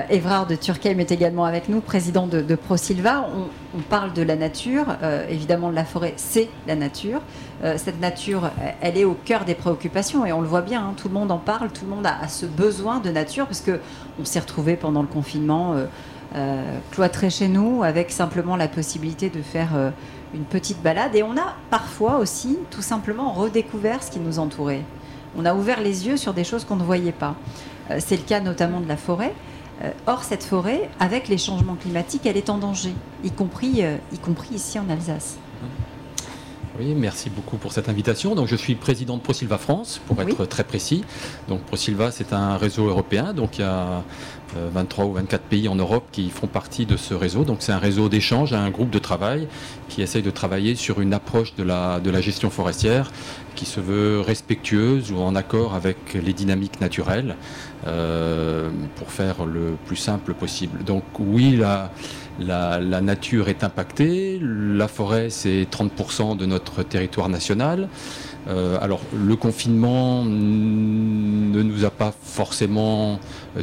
[0.09, 3.29] Evrard de Turckheim est également avec nous, président de, ProSilva.
[3.75, 7.21] On, parle de la nature, euh, évidemment la forêt, c'est la nature.
[7.63, 8.49] Euh, cette nature,
[8.81, 11.31] elle est au cœur des préoccupations et on le voit bien, hein, tout le monde
[11.31, 13.79] en parle, tout le monde a, ce besoin de nature parce que
[14.19, 15.75] on s'est retrouvé pendant le confinement
[16.89, 19.93] cloîtré chez nous avec simplement la possibilité de faire
[20.33, 24.81] une petite balade et on a parfois aussi tout simplement redécouvert ce qui nous entourait.
[25.37, 27.35] On a ouvert les yeux sur des choses qu'on ne voyait pas.
[27.91, 29.33] Euh, c'est le cas notamment de la forêt.
[29.83, 33.97] Euh, or, cette forêt, avec les changements climatiques, elle est en danger, y compris, euh,
[34.13, 35.37] y compris ici en Alsace.
[36.79, 38.33] Oui, merci beaucoup pour cette invitation.
[38.33, 41.03] Donc, je suis président de ProSilva France, pour être très précis.
[41.49, 43.33] Donc, ProSilva, c'est un réseau européen.
[43.33, 44.03] Donc, il y a
[44.55, 47.43] 23 ou 24 pays en Europe qui font partie de ce réseau.
[47.43, 49.47] Donc, c'est un réseau d'échange, un groupe de travail
[49.89, 53.11] qui essaye de travailler sur une approche de la, de la gestion forestière
[53.55, 57.35] qui se veut respectueuse ou en accord avec les dynamiques naturelles
[57.85, 60.83] euh, pour faire le plus simple possible.
[60.83, 61.91] Donc oui, la,
[62.39, 67.89] la, nature est impactée, la forêt c'est 30% de notre territoire national.
[68.47, 73.19] Euh, alors le confinement ne nous a pas forcément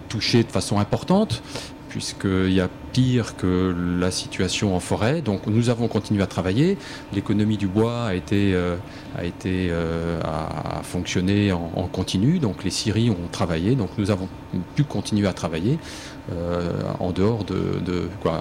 [0.08, 1.42] touché de façon importante,
[1.88, 5.20] puisqu'il y a pire que la situation en forêt.
[5.22, 6.78] Donc nous avons continué à travailler.
[7.12, 8.76] L'économie du bois a été, euh,
[9.16, 10.20] a été euh,
[10.82, 12.38] fonctionné en, continu.
[12.38, 13.74] Donc les scieries ont travaillé.
[13.74, 14.28] Donc nous avons
[14.74, 15.78] pu continuer à travailler
[16.32, 18.40] euh, en dehors de, quoi,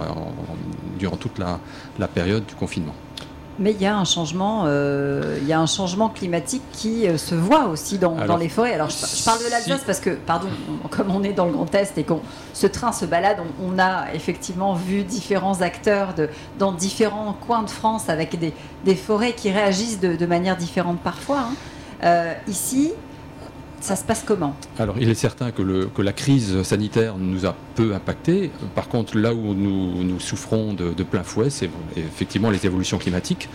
[1.00, 2.96] durant toute la période du confinement.
[3.60, 7.18] Mais il y a un changement, euh, il y a un changement climatique qui euh,
[7.18, 8.74] se voit aussi dans, dans, les forêts.
[8.74, 10.48] Alors je, parle de l'Alsace parce que, pardon,
[10.92, 12.22] comme on est dans le Grand Est et qu'on
[12.54, 17.70] ce train se balade, on, a effectivement vu différents acteurs de, dans différents coins de
[17.70, 18.54] France avec des,
[18.86, 21.40] des forêts qui réagissent de, de manière différente parfois.
[21.40, 21.54] Hein.
[22.04, 22.94] Euh, ici,
[23.80, 25.62] ça se passe comment Alors, il est certain que,
[26.02, 28.52] la crise sanitaire nous a peu impacté.
[28.76, 33.50] Par contre, là où nous, souffrons de, plein fouet, c'est effectivement les évolutions climatiques.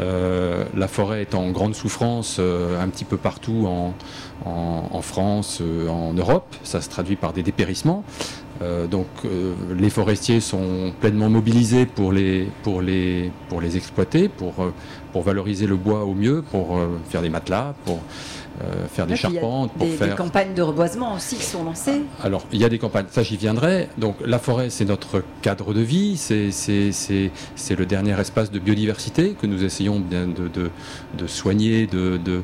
[0.00, 3.66] Euh, la forêt est en grande souffrance euh, un petit peu partout
[4.44, 6.54] en, France, euh, en Europe.
[6.64, 8.04] Ça se traduit par des dépérissements.
[8.90, 9.06] donc
[9.78, 12.50] les forestiers sont pleinement mobilisés pour les
[13.76, 14.54] exploiter, pour
[15.12, 18.00] pour valoriser le bois au mieux, pour faire des matelas, pour
[18.60, 19.72] euh, faire des charpentes.
[19.72, 20.08] pour des, faire...
[20.08, 22.02] des campagnes de reboisement aussi qui sont lancées.
[22.22, 23.88] Alors, il y a des campagnes, ça j'y viendrai.
[23.98, 26.50] Donc, la forêt, c'est notre cadre de vie, c'est
[27.76, 30.70] le dernier espace de biodiversité que nous essayons de, de,
[31.16, 32.42] de soigner, de, de,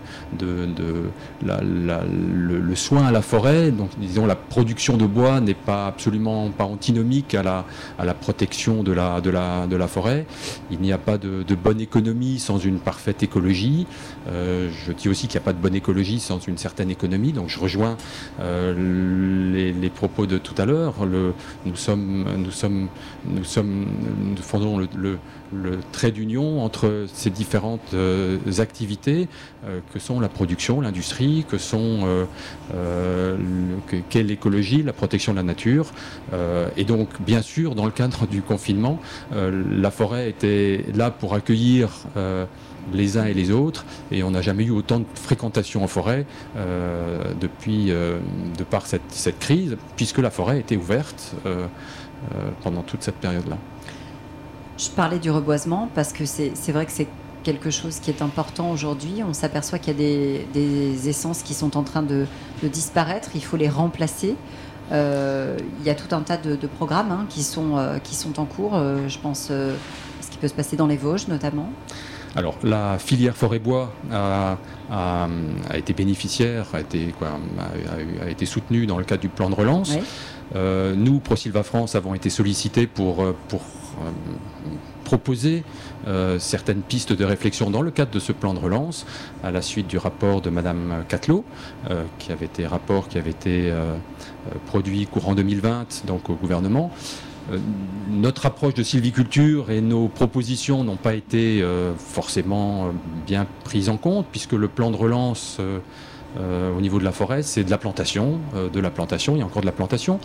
[1.44, 3.70] la, le, le, soin à la forêt.
[3.70, 7.64] Donc, disons, la production de bois n'est pas absolument pas antinomique à la,
[7.98, 10.27] à la protection de la, de, la, de la forêt.
[10.70, 13.87] Il n'y a pas de, bonne économie sans une parfaite écologie.
[14.28, 17.32] Euh, je dis aussi qu'il n'y a pas de bonne écologie sans une certaine économie.
[17.32, 17.96] Donc je rejoins
[18.40, 20.94] euh, les, propos de tout à l'heure.
[21.06, 22.88] Nous sommes, nous sommes,
[23.26, 23.87] nous sommes,
[24.20, 25.18] nous fondons le,
[25.92, 29.28] trait d'union entre ces différentes euh, activités
[29.92, 32.26] que sont la production, l'industrie, que sont
[34.10, 35.87] qu'est l'écologie, la protection de la nature.
[36.76, 39.00] et donc, bien sûr, dans le cadre du confinement,
[39.32, 41.90] la forêt était là pour accueillir
[42.92, 46.27] les uns et les autres, et on n'a jamais eu autant de fréquentation en forêt
[46.57, 48.18] euh, depuis, euh,
[48.57, 51.66] de par cette, crise, puisque la forêt était ouverte euh,
[52.62, 53.57] pendant toute cette période-là.
[54.79, 57.07] Je parlais du reboisement parce que c'est vrai que c'est
[57.44, 59.23] quelque chose qui est important aujourd'hui.
[59.27, 62.27] On s'aperçoit qu'il y a des, essences qui sont en train de,
[62.62, 64.35] disparaître, il faut les remplacer.
[64.90, 68.73] il y a tout un tas de, programmes hein, qui, sont, qui sont en cours.
[69.07, 71.70] je pense ce qui peut se passer dans les Vosges notamment.
[72.37, 74.57] Alors, la filière forêt-bois a,
[75.75, 77.14] été bénéficiaire, a été,
[78.20, 79.97] a, été, soutenue dans le cadre du plan de relance.
[80.55, 84.11] Euh, nous, ProSilva France, avons été sollicités pour, euh, pour euh,
[85.05, 85.62] proposer
[86.38, 89.07] certaines pistes de réflexion dans le cadre de ce plan de relance,
[89.42, 91.44] à la suite du rapport de Madame Catelot,
[92.18, 93.73] qui avait été rapport qui avait été
[94.66, 96.90] produit courant 2020 donc au gouvernement.
[97.52, 97.59] Euh,
[98.09, 102.88] notre approche de sylviculture et nos propositions n'ont pas été euh, forcément euh,
[103.26, 105.61] bien prises en compte, puisque le plan de relance
[106.37, 108.40] au niveau de la forêt, c'est de la plantation,
[108.72, 110.18] de la plantation, il y a encore de la plantation.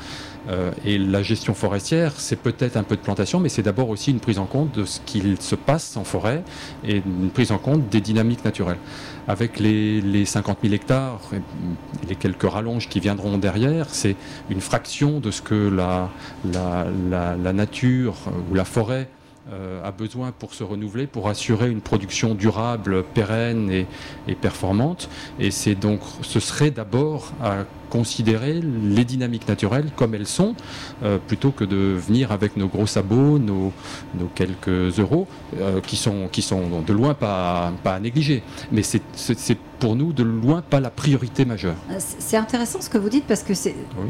[0.85, 4.19] Et la gestion forestière, c'est peut-être un peu de plantation, mais c'est d'abord aussi une
[4.19, 6.43] prise en compte de ce qu'il se passe en forêt
[6.83, 8.79] et une prise en compte des dynamiques naturelles.
[9.27, 14.15] Avec les, 50 000 hectares et les quelques rallonges qui viendront derrière, c'est
[14.49, 16.09] une fraction de ce que la,
[17.53, 18.15] nature
[18.49, 19.18] ou la forêt euh,
[19.83, 23.71] a besoin pour se renouveler, pour assurer une production durable, pérenne
[24.27, 25.09] et, performante.
[25.39, 30.55] Et c'est donc, ce serait d'abord à considérer les dynamiques naturelles comme elles sont,
[31.03, 33.73] euh, plutôt que de venir avec nos gros sabots, nos,
[34.35, 35.27] quelques euros,
[35.59, 38.43] euh, qui, sont, qui sont de loin pas, pas à négliger.
[38.71, 41.75] Mais c'est pour nous de loin pas la priorité majeure.
[41.89, 43.53] Euh, c'est intéressant ce que vous dites parce que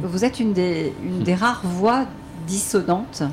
[0.04, 2.06] vous êtes une des, une des rares voix
[2.50, 3.24] dissonantes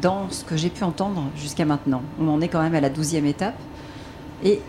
[0.00, 2.02] dans ce que j'ai pu entendre jusqu'à maintenant.
[2.20, 3.56] On en est quand même à la douzième étape.
[4.44, 4.60] Et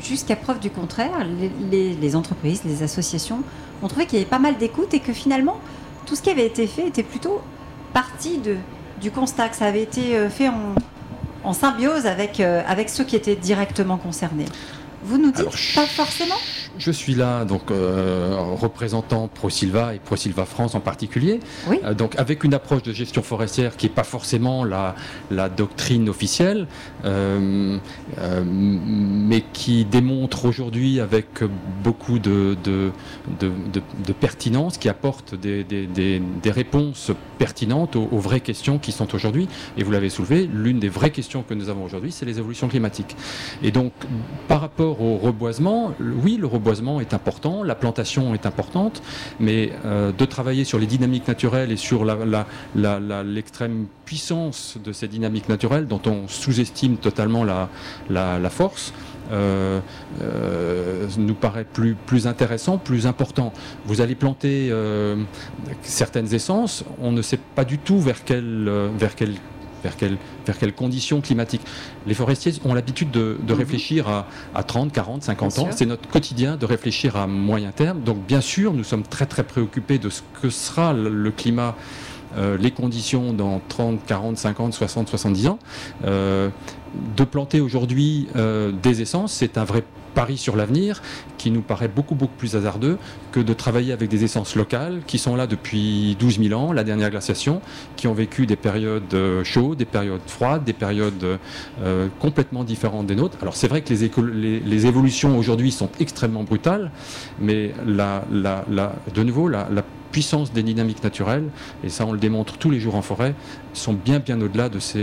[0.00, 1.26] jusqu'à preuve du contraire,
[1.70, 3.40] les, entreprises, les associations
[3.82, 5.58] ont trouvé qu'il y avait pas mal d'écoute et que finalement,
[6.06, 7.40] tout ce qui avait été fait était plutôt
[7.92, 8.40] parti
[9.00, 10.48] du constat que ça avait été euh, fait
[11.44, 14.46] en, symbiose avec, euh, avec ceux qui étaient directement concernés.
[15.02, 16.36] Vous nous dites pas forcément
[16.78, 21.40] Je suis là, donc euh, représentant ProSilva et ProSilva France en particulier.
[21.68, 24.94] Euh, donc avec une approche de gestion forestière qui n'est pas forcément la,
[25.30, 26.66] la doctrine officielle,
[27.04, 27.78] euh,
[28.46, 31.26] mais qui démontre aujourd'hui avec
[31.82, 32.90] beaucoup de, de,
[33.40, 39.14] de, pertinence, qui apporte des, des, des, réponses pertinentes aux, aux, vraies questions qui sont
[39.14, 39.48] aujourd'hui.
[39.76, 42.68] Et vous l'avez soulevé, l'une des vraies questions que nous avons aujourd'hui, c'est les évolutions
[42.68, 43.14] climatiques.
[43.62, 43.92] Et donc
[44.48, 49.02] par rapport au reboisement, oui, le reboisement est important, la plantation est importante,
[49.40, 52.04] mais euh, de travailler sur les dynamiques naturelles et sur
[52.74, 58.92] l'extrême puissance de ces dynamiques naturelles dont on sous-estime totalement la, force,
[59.32, 59.80] euh,
[60.22, 63.52] euh, nous paraît plus, intéressant, plus important.
[63.84, 64.72] Vous allez planter
[65.82, 69.34] certaines essences, on ne sait pas du tout vers vers quelle
[69.86, 71.62] vers, vers quelles conditions climatiques.
[72.06, 73.52] Les forestiers ont l'habitude de, mhm.
[73.52, 74.08] réfléchir
[74.54, 75.68] à, 30, 40, 50 ans.
[75.70, 78.00] C'est notre quotidien de réfléchir à moyen terme.
[78.00, 81.74] Donc bien sûr, nous sommes très très préoccupés de ce que sera le, climat.
[82.36, 85.58] Euh, les conditions dans 30, 40, 50, 60, 70 ans.
[86.04, 86.50] Euh,
[87.16, 89.84] de planter aujourd'hui euh, des essences, c'est un vrai
[90.16, 91.02] pari sur l'avenir
[91.36, 92.96] qui nous paraît beaucoup, plus hasardeux
[93.32, 96.84] que de travailler avec des essences locales qui sont là depuis 12 000 ans, la
[96.84, 97.60] dernière glaciation,
[97.96, 101.38] qui ont vécu des périodes euh, chaudes, des périodes froides, des périodes
[101.82, 103.36] euh, complètement différentes des nôtres.
[103.42, 106.90] Alors c'est vrai que les, évolutions aujourd'hui sont extrêmement brutales,
[107.38, 108.24] mais la,
[109.14, 109.68] de nouveau, la,
[110.12, 111.50] puissance des dynamiques naturelles,
[111.84, 113.34] et ça on le démontre tous les jours en forêt,
[113.74, 115.00] sont bien au-delà de cet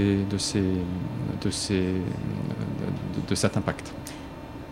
[3.57, 3.93] impact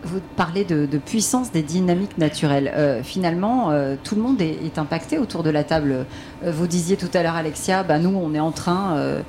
[0.03, 2.71] vous parlez de, puissance des dynamiques naturelles.
[2.75, 6.05] Euh, finalement, euh, tout le monde est, impacté autour de la table.
[6.43, 9.21] Euh, vous disiez tout à l'heure, Alexia, bah, nous, on est en train,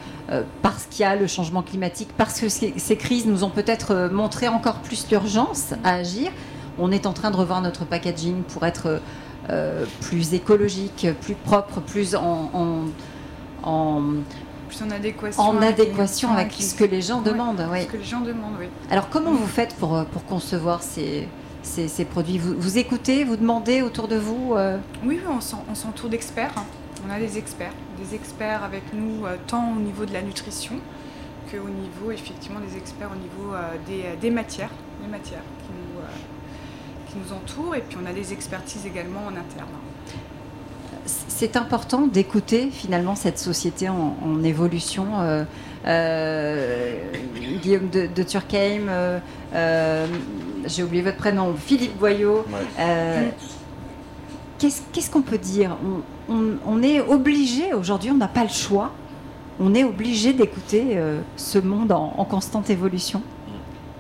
[0.63, 4.49] parce qu'il y a le changement climatique, parce que ces, crises nous ont peut-être montré
[4.49, 6.31] encore plus l'urgence à agir,
[6.79, 9.01] on est en train de revoir notre packaging pour être
[10.01, 12.87] plus écologique, plus propre, plus en
[13.63, 14.03] en
[14.91, 17.67] adéquation, en avec, adéquation avec, ce que les gens demandent.
[17.71, 17.83] Oui.
[17.83, 18.67] Ce que les gens demandent, oui.
[18.91, 21.29] Alors comment vous faites pour, euh, pour concevoir ces,
[21.63, 22.39] ces, produits?
[22.39, 24.79] Vous, vous, écoutez, vous demandez autour de vous euh?
[25.05, 26.55] Oui, on s'entoure d'experts.
[27.07, 30.77] On a des experts, des experts avec nous euh, tant au niveau de la nutrition
[31.51, 33.55] qu'au niveau effectivement des experts au niveau
[33.87, 34.71] des, des, matières,
[35.03, 36.01] des matières qui nous,
[37.09, 37.75] qui nous entourent.
[37.75, 39.69] Et puis on a des expertises également en interne
[41.07, 45.21] c'est important d'écouter finalement cette société en, évolution.
[45.21, 45.45] Euh,
[45.87, 46.97] euh,
[47.61, 50.07] Guillaume de, de Turkheim, euh,
[50.67, 52.45] j'ai oublié votre prénom, Philippe Boyot.
[54.59, 55.77] Qu'est-ce qu'on peut dire?
[56.29, 58.93] On, est obligé, aujourd'hui on n'a pas le choix,
[59.59, 60.97] on est obligé d'écouter
[61.37, 63.23] ce monde en, constante évolution.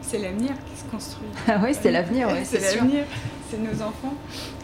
[0.02, 1.26] C'est l'avenir qui se construit.
[1.48, 3.04] Ah oui, c'est l'avenir, c'est l'avenir
[3.52, 4.14] c'est nos enfants.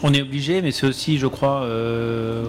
[0.02, 2.44] On est obligé, mais c'est aussi, je crois, euh,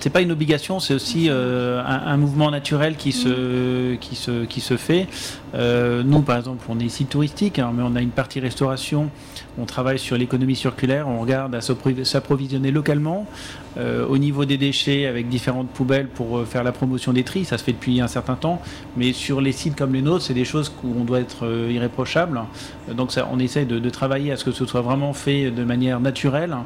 [0.00, 4.60] c'est pas une obligation, c'est aussi euh, un, mouvement naturel qui se, qui se, qui
[4.60, 5.06] se fait.
[5.54, 9.10] Euh, nous, par exemple, on est site touristique, hein, mais on a une partie restauration.
[9.60, 11.08] On travaille sur l'économie circulaire.
[11.08, 13.26] On regarde à s'approvisionner localement.
[13.76, 17.58] Euh, au niveau des déchets, avec différentes poubelles pour faire la promotion des tris, ça
[17.58, 18.60] se fait depuis un certain temps.
[18.96, 22.40] Mais sur les sites comme les nôtres, c'est des choses où on doit être irréprochable.
[22.92, 25.64] Donc, ça, on essaie de, de travailler à ce que ce soit vraiment fait de
[25.64, 26.56] manière naturelle.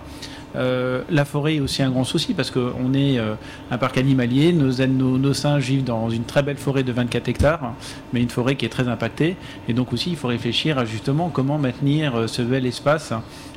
[0.56, 3.34] Euh, la forêt est aussi un grand souci parce qu'on est euh,
[3.70, 7.28] un parc animalier, nos, nos, nos, singes vivent dans une très belle forêt de 24
[7.28, 7.74] hectares,
[8.12, 9.36] mais une forêt qui est très impactée.
[9.68, 13.12] Et donc aussi, il faut réfléchir à justement comment maintenir euh, ce bel espace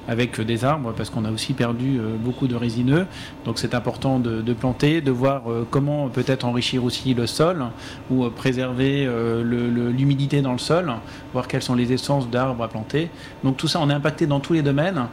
[0.07, 3.07] avec des arbres parce qu'on a aussi perdu beaucoup de résineux.
[3.43, 7.65] Donc c'est important de, planter, de voir comment peut-être enrichir aussi le sol
[8.11, 9.09] ou préserver
[9.43, 10.93] l'humidité dans le sol,
[11.33, 13.09] voir quelles sont les essences d'arbres à planter.
[13.43, 15.07] Donc tout ça, on est impacté dans tous les domaines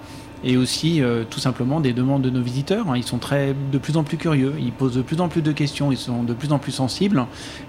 [0.44, 2.90] et aussi euh, tout simplement des demandes de nos visiteurs.
[2.90, 2.96] Hein.
[2.96, 5.52] Ils sont très, de plus en plus curieux, ils posent de plus en plus de
[5.52, 7.26] questions, ils sont de plus en plus sensibles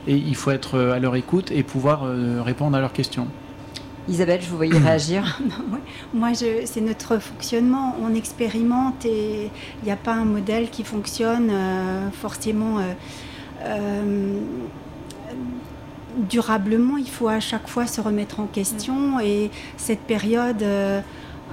[0.07, 3.27] et il faut être euh, à leur écoute et pouvoir euh, répondre à leurs questions.
[4.09, 5.39] Isabelle, je vous voyais réagir.
[6.13, 7.95] Moi, c'est notre fonctionnement.
[8.01, 9.49] On expérimente et
[9.81, 11.51] il n'y a pas un modèle qui fonctionne
[12.11, 12.79] forcément
[16.29, 16.97] durablement.
[16.97, 20.63] Il faut à chaque fois se remettre en question et cette période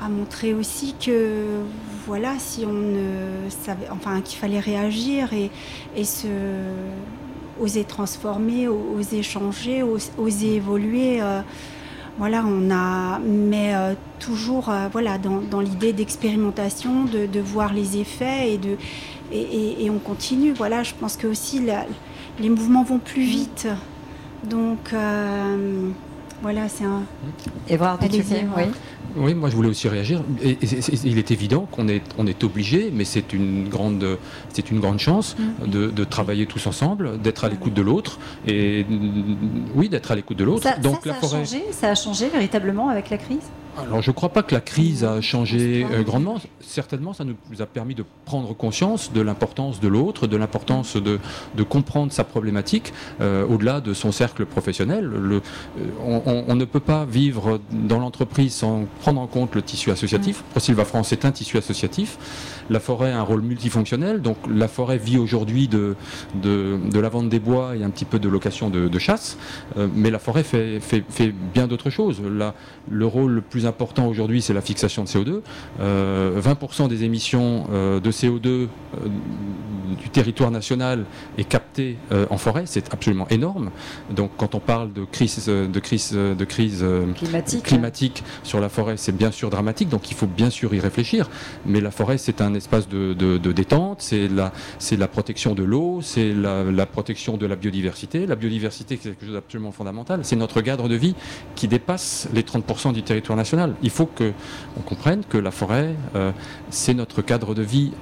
[0.03, 1.61] a montré aussi que
[2.07, 5.51] voilà, si on ne savait, enfin, qu'il fallait réagir et,
[5.97, 6.29] et se
[7.61, 11.21] oser transformer, oser changer, oser évoluer.
[11.21, 11.43] Euh,
[12.19, 17.73] voilà, on a, mais euh, toujours euh, voilà, dans, dans l'idée d'expérimentation, de, de, voir
[17.73, 18.77] les effets et, de,
[19.33, 20.53] et, et, on continue.
[20.53, 21.63] Voilà, je pense que aussi
[22.39, 23.69] les mouvements vont plus vite.
[24.45, 24.93] Donc
[26.43, 27.03] voilà, c'est un.
[27.69, 27.99] Évrard
[28.57, 28.65] oui.
[29.17, 30.23] Oui, moi je voulais aussi réagir.
[30.43, 30.59] Et,
[31.05, 34.19] il est évident qu'on est, on est obligé, mais c'est une grande,
[34.53, 35.71] c'est une grande chance mm.
[35.71, 38.87] de, travailler tous ensemble, d'être à l'écoute de l'autre, et
[39.75, 40.81] oui, d'être à l'écoute de l'autre.
[40.81, 41.37] Donc ça, la forêt...
[41.37, 43.51] a changé, ça a changé véritablement avec la crise?
[43.87, 46.41] Alors je ne crois pas que la crise a changé euh, grandement.
[46.61, 51.19] Certainement, ça nous a permis de prendre conscience de l'importance de l'autre, de l'importance de,
[51.55, 55.05] de, comprendre sa problématique euh, au-delà de son cercle professionnel.
[55.05, 55.37] Le,
[55.79, 60.41] euh, on, ne peut pas vivre dans l'entreprise sans prendre en compte le tissu associatif.
[60.41, 60.51] Mmh.
[60.51, 62.19] ProSilva France est un tissu associatif.
[62.71, 64.23] La forêt a un rôle multifonctionnel.
[64.23, 65.97] Donc la forêt vit aujourd'hui de,
[66.43, 69.37] de, de, la vente des bois et un petit peu de location de, de chasse.
[69.77, 72.23] mais la forêt fait, fait, fait bien d'autres choses.
[72.23, 72.55] La,
[72.91, 75.41] le rôle le plus important aujourd'hui, c'est la fixation de CO2.
[75.81, 78.69] 20% euh, des émissions euh, de CO2 euh,
[80.01, 81.05] du territoire national
[81.37, 81.97] est capté
[82.31, 83.71] en forêt, c'est absolument énorme.
[84.11, 86.85] Donc quand on parle de crise, de crise, de crise
[87.65, 89.89] climatique, sur la forêt, c'est bien sûr dramatique.
[89.89, 91.29] Donc il faut bien sûr y réfléchir.
[91.67, 96.87] Mais la forêt, c'est un espace de, détente, c'est la, protection de l'eau, c'est la,
[96.87, 98.27] protection de la biodiversité.
[98.27, 100.21] La biodiversité, c'est quelque chose d'absolument fondamental.
[100.23, 101.15] C'est notre cadre de vie
[101.55, 103.75] qui dépasse les 30% du territoire national.
[103.83, 105.95] Il faut qu'on comprenne que la forêt,
[106.71, 107.93] c'est notre cadre de vie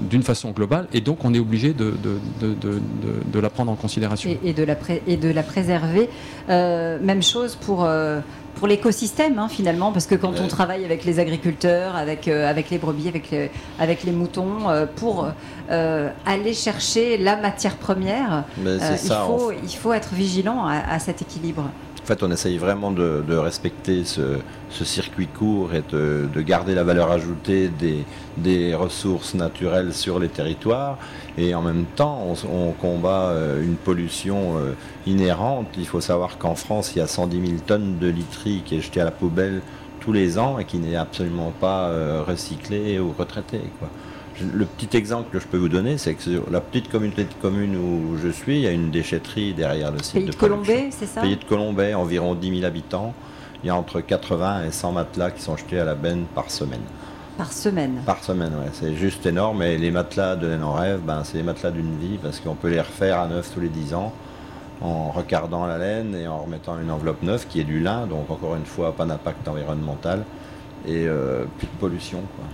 [0.00, 1.94] d'une façon globale, et donc on est obligé de,
[2.40, 4.30] de, la prendre en considération.
[4.42, 4.76] Et, de, la
[5.06, 6.08] et de la préserver.
[6.48, 7.86] même chose pour
[8.56, 12.70] pour l'écosystème hein, finalement, parce que quand on travaille avec les agriculteurs, avec, euh, avec
[12.70, 13.34] les brebis, avec,
[13.78, 15.28] avec les moutons, euh, pour
[15.70, 18.78] euh, aller chercher la matière première, il,
[19.26, 21.70] faut, il faut être vigilant à cet équilibre.
[22.06, 24.38] En fait, on essaye vraiment de, respecter ce,
[24.70, 30.98] circuit court et de, garder la valeur ajoutée des, ressources naturelles sur les territoires.
[31.36, 35.66] Et en même temps, on, combat euh, une pollution euh, inhérente.
[35.78, 38.80] Il faut savoir qu'en France, il y a 110 000 tonnes de literie qui est
[38.80, 39.60] jetée à la poubelle
[39.98, 43.62] tous les ans et qui n'est absolument pas euh, recyclée ou retraitée.
[44.40, 47.34] Le petit exemple que je peux vous donner, c'est que sur la petite communauté de
[47.40, 50.88] communes où je suis, il y a une déchetterie derrière le site Pays de, Colombay,
[50.90, 53.14] c'est ça Pays de Colombay, environ 10 000 habitants.
[53.64, 56.50] Il y a entre 80 et 100 matelas qui sont jetés à la benne par
[56.50, 56.82] semaine.
[57.38, 58.70] Par semaine Par semaine, oui.
[58.72, 59.62] C'est juste énorme.
[59.62, 62.54] Et les matelas de laine en rêve, ben, c'est les matelas d'une vie parce qu'on
[62.54, 64.12] peut les refaire à neuf tous les 10 ans
[64.80, 68.06] en recardant la laine et en remettant une enveloppe neuve qui est du lin.
[68.06, 70.24] Donc, encore une fois, pas d'impact environnemental
[70.86, 72.20] et euh, plus de pollution.
[72.36, 72.44] Quoi.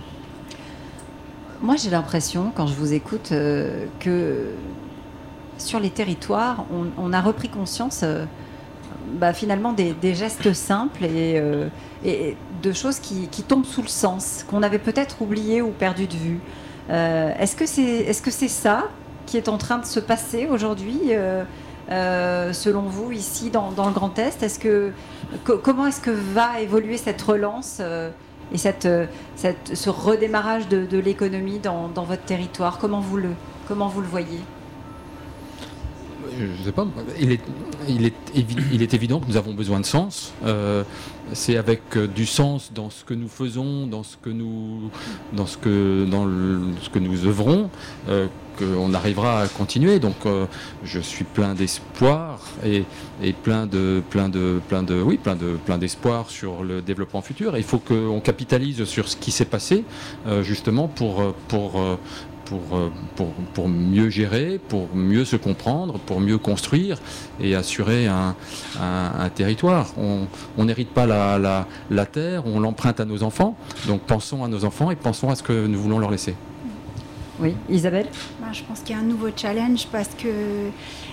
[1.63, 4.47] Moi, j'ai l'impression, quand je vous écoute, euh, que
[5.57, 6.65] sur les territoires,
[6.97, 8.25] on, a repris conscience euh,
[9.13, 11.69] bah, finalement des, gestes simples et, euh,
[12.61, 16.39] de choses qui, tombent sous le sens, qu'on avait peut-être oublié ou perdu de vue.
[16.89, 18.89] est-ce que c'est est -ce c'est ça
[19.25, 20.99] qui est en train de se passer aujourd'hui
[21.89, 24.59] selon vous, ici dans, le Grand Est?
[25.45, 27.81] Comment est-ce que va évoluer cette relance
[28.53, 33.29] et cette, euh, cette, ce redémarrage de, l'économie dans, dans, votre territoire Comment vous le,
[33.67, 34.39] comment vous le voyez?
[36.37, 36.87] Je ne sais pas,
[37.19, 37.41] il est,
[37.87, 38.13] il, est,
[38.71, 40.33] il est, évident que nous avons besoin de sens.
[40.45, 40.83] Euh,
[41.31, 44.89] c'est avec euh, du sens dans ce que nous faisons, dans ce que nous,
[45.31, 47.69] dans ce que, dans ce que nous œuvrons,
[48.09, 48.27] euh,
[48.57, 49.99] qu'on arrivera à continuer.
[49.99, 50.15] Donc,
[50.83, 52.83] je suis plein d'espoir et,
[53.43, 57.57] plein de, plein de, plein de, oui, plein de, plein d'espoir sur le développement futur.
[57.57, 59.83] il faut qu'on capitalise sur ce qui s'est passé,
[60.41, 61.81] justement pour, pour,
[62.51, 62.89] euh,
[63.53, 66.99] pour, mieux gérer, pour mieux se comprendre, pour mieux construire
[67.39, 68.35] et assurer un,
[69.35, 69.93] territoire.
[69.97, 73.55] On n'hérite pas la, terre, on l'emprunte à nos enfants.
[73.87, 76.35] Donc pensons à nos enfants et pensons à ce que nous voulons leur laisser.
[77.43, 78.07] Oui, Isabelle
[78.39, 80.69] bah, Je pense qu'il y a un nouveau challenge parce que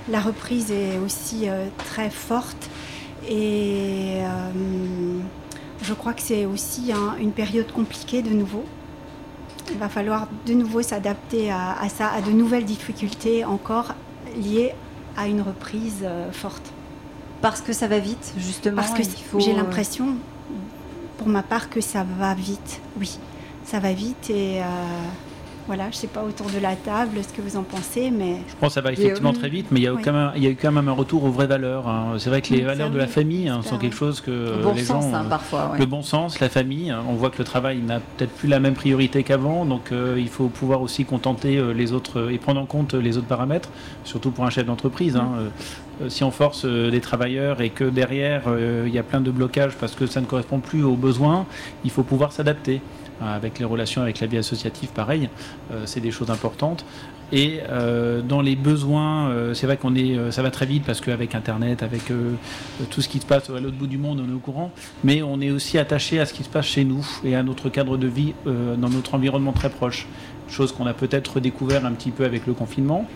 [0.09, 2.71] la reprise est aussi euh, très forte
[3.29, 5.19] et euh,
[5.83, 8.65] je crois que c'est aussi une période compliquée de nouveau.
[9.73, 13.95] Il va falloir de nouveau s'adapter à, ça, à de nouvelles difficultés encore
[14.37, 14.73] liées
[15.17, 16.73] à une reprise euh, forte.
[17.43, 18.77] Parce que ça va vite, justement.
[18.77, 19.03] Parce que
[19.41, 20.15] j'ai l'impression,
[21.19, 22.81] pour ma part, que ça va vite.
[23.01, 23.19] Oui,
[23.65, 24.61] ça va vite et
[25.71, 28.39] voilà, je ne sais pas autour de la table ce que vous en pensez, mais...
[28.49, 30.43] Je pense que ça va effectivement très vite, mais il y, a quand même, il
[30.43, 31.87] y a eu quand même un retour aux vraies valeurs.
[31.87, 32.15] Hein.
[32.19, 34.75] C'est vrai que les valeurs de la famille hein, sont quelque chose que le bon
[34.75, 35.15] les sens, gens...
[35.15, 38.49] Hein, parfois, Le bon sens, la famille, on voit que le travail n'a peut-être plus
[38.49, 42.33] la même priorité qu'avant, donc euh, il faut pouvoir aussi contenter euh, les autres euh,
[42.33, 43.69] et prendre en compte les autres paramètres,
[44.03, 45.21] surtout pour un chef d'entreprise.
[46.09, 48.45] si on force des travailleurs et que derrière
[48.87, 51.47] il y a plein de blocages parce que ça ne correspond plus aux besoins,
[51.85, 52.81] il faut pouvoir s'adapter.
[53.23, 55.29] Euh, avec les relations avec la vie associative, pareil,
[55.73, 56.85] euh, c'est des choses importantes.
[57.33, 61.37] Et euh, dans les besoins, c'est vrai qu'on est, ça va très vite parce qu'avec
[61.37, 62.11] Internet, avec
[62.91, 64.73] tout ce qui se passe à l'autre bout du monde, on est au courant.
[65.05, 67.69] Mais on est aussi attaché à ce qui se passe chez nous et à notre
[67.69, 70.09] cadre de vie dans notre environnement très proche.
[70.49, 73.07] Chose qu'on a peut-être découvert un petit peu avec le confinement.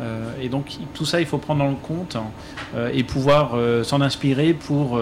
[0.00, 2.16] Euh, et donc tout ça, il faut prendre en compte
[2.74, 5.00] euh, et pouvoir euh, s'en inspirer pour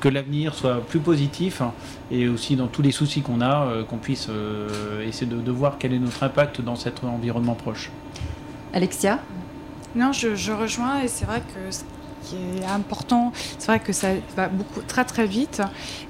[0.00, 1.60] que l'avenir soit plus positif
[2.10, 4.28] et aussi dans tous les soucis qu'on a, qu'on puisse
[5.06, 7.90] essayer de, voir quel est notre impact dans cet environnement proche.
[8.72, 9.18] Alexia?
[9.94, 11.82] Non, je, rejoins et c'est vrai que ce
[12.22, 15.60] qui est important, c'est vrai que ça va beaucoup, très très vite,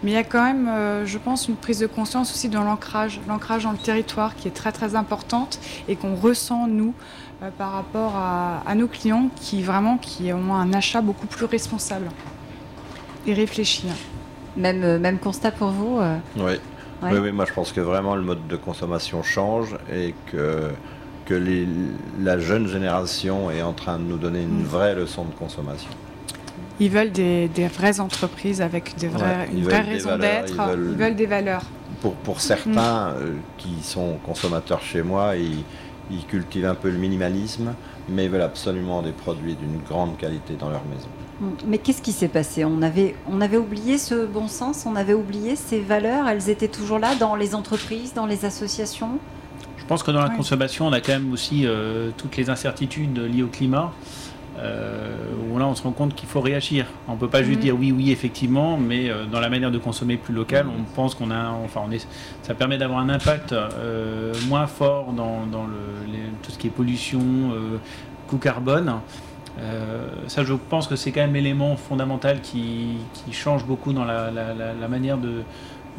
[0.02, 0.70] mais il y a quand même,
[1.04, 4.52] je pense, une prise de conscience aussi dans l'ancrage, l'ancrage dans le territoire qui est
[4.52, 6.94] très très importante et qu'on ressent nous.
[7.44, 12.06] Euh, par rapport à, nos clients qui vraiment qui ont un achat beaucoup plus responsable
[13.26, 13.86] et réfléchi.
[14.56, 16.52] Même, euh, même constat pour vous euh oui.
[17.02, 17.32] oui.
[17.32, 20.70] moi je pense que vraiment le mode de consommation change et que,
[21.26, 21.66] que les,
[22.20, 24.66] la jeune génération est en train de nous donner une mm.
[24.66, 25.90] vraie leçon de consommation.
[26.80, 30.54] Ils veulent des, des vraies entreprises avec des vrais, une vraie raison d'être.
[30.72, 31.16] Ils, veulent...
[31.16, 31.62] des valeurs.
[32.00, 33.14] Pour, pour certains
[33.56, 35.64] qui sont consommateurs chez moi, ils,
[36.10, 37.74] ils cultivent un peu le minimalisme,
[38.08, 41.08] mais ils veulent absolument des produits d'une grande qualité dans leur maison.
[41.40, 41.46] Mm.
[41.66, 42.64] Mais qu'est-ce qui s'est passé?
[42.64, 46.68] On avait, on avait oublié ce bon sens, on avait oublié ces valeurs, elles étaient
[46.68, 49.18] toujours là dans les entreprises, dans les associations?
[49.76, 53.18] Je pense que dans la consommation, on a quand même aussi euh, toutes les incertitudes
[53.18, 53.92] liées au climat.
[54.56, 55.16] Euh,
[55.50, 56.86] où là on se rend compte qu'il faut réagir.
[57.08, 57.62] On ne peut pas juste mm.
[57.62, 61.14] dire oui, oui, effectivement, mais euh, dans la manière de consommer plus local, on pense
[61.14, 62.06] qu'on a, enfin, on est,
[62.42, 63.54] ça permet d'avoir un impact
[64.48, 67.20] moins fort dans, le, tout ce qui est pollution,
[68.28, 69.00] coût carbone.
[69.60, 72.96] Euh, ça, je pense que c'est quand même l'élément fondamental qui,
[73.30, 75.42] change beaucoup dans la, manière de,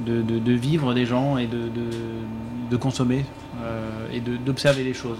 [0.05, 3.25] de, vivre des gens et de, consommer
[3.63, 5.19] euh, et d'observer les choses,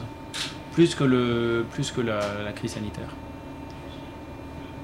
[0.76, 3.08] plus que, le, plus que la, crise sanitaire.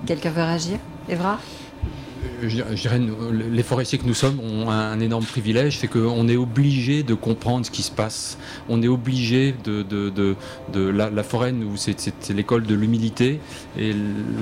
[0.05, 0.79] Quelqu'un veut réagir?
[1.09, 1.37] Evra?
[2.43, 2.99] Je dirais,
[3.51, 7.65] les forestiers que nous sommes ont un, énorme privilège, c'est qu'on est obligé de comprendre
[7.65, 8.37] ce qui se passe.
[8.69, 10.11] On est obligé de, de,
[10.73, 13.39] de, la, forêt, c'est l'école de l'humilité,
[13.77, 13.93] et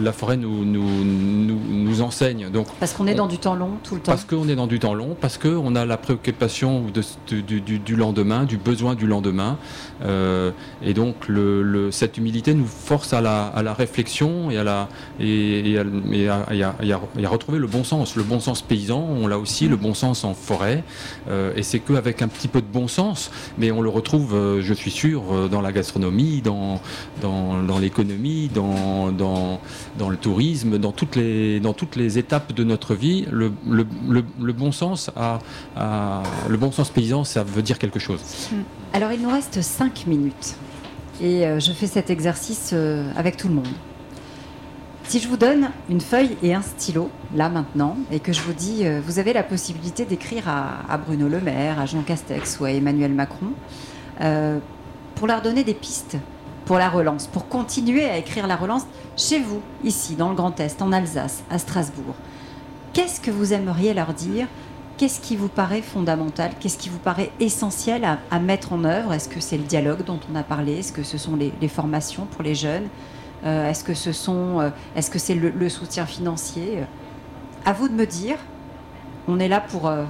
[0.02, 2.50] la forêt nous, nous, nous, enseigne.
[2.50, 4.12] Donc, parce qu'on est dans du temps long tout le temps.
[4.12, 6.86] Parce qu'on est dans du temps long, parce qu'on a la préoccupation
[7.28, 9.58] du, du, lendemain, du besoin du lendemain,
[10.04, 10.52] euh,
[10.82, 14.90] et donc le, cette humilité nous force à la, à la réflexion et à la
[15.20, 15.78] et, et,
[16.28, 20.24] à, retrouver le bon sens, le bon sens paysan, on l'a aussi, le bon sens
[20.24, 20.84] en forêt,
[21.30, 24.62] euh, et c'est qu'avec un petit peu de bon sens, mais on le retrouve, euh,
[24.62, 26.82] je suis sûr, euh, dans la gastronomie, dans,
[27.22, 29.62] dans, l'économie, dans, dans,
[29.98, 33.86] dans, le tourisme, dans toutes, les, dans toutes les étapes de notre vie, le, le,
[34.08, 35.40] le, bon sens à,
[36.48, 38.22] le bon sens paysan, ça veut dire quelque chose.
[38.52, 38.64] Hmm.
[38.94, 40.56] Alors il nous reste 5 minutes,
[41.22, 42.74] et je fais cet exercice
[43.16, 43.68] avec tout le monde.
[45.10, 48.54] Si je vous donne une feuille et un stylo, là maintenant, et que je vous
[48.54, 52.66] dis, euh, vous avez la possibilité d'écrire à, Bruno Le Maire, à Jean Castex ou
[52.66, 53.48] à Emmanuel Macron,
[54.22, 54.60] euh,
[55.16, 56.18] pour leur donner des pistes
[56.66, 58.86] pour la relance, pour continuer à écrire la relance
[59.18, 62.14] chez vous, ici, dans le Grand Est, en Alsace, à Strasbourg.
[62.94, 64.46] Qu'est-ce que vous aimeriez leur dire?
[64.98, 66.52] Qu'est-ce qui vous paraît fondamental?
[66.60, 69.12] Qu'est-ce qui vous paraît essentiel à, mettre en œuvre?
[69.12, 70.78] Est-ce que c'est le dialogue dont on a parlé?
[70.78, 72.90] Est-ce que ce sont les formations pour les jeunes?
[73.46, 76.84] Euh, est-ce que ce sont, euh, est-ce que c'est le, soutien financier?
[77.66, 78.38] À vous de me dire.
[79.28, 80.06] On est là pour, euh,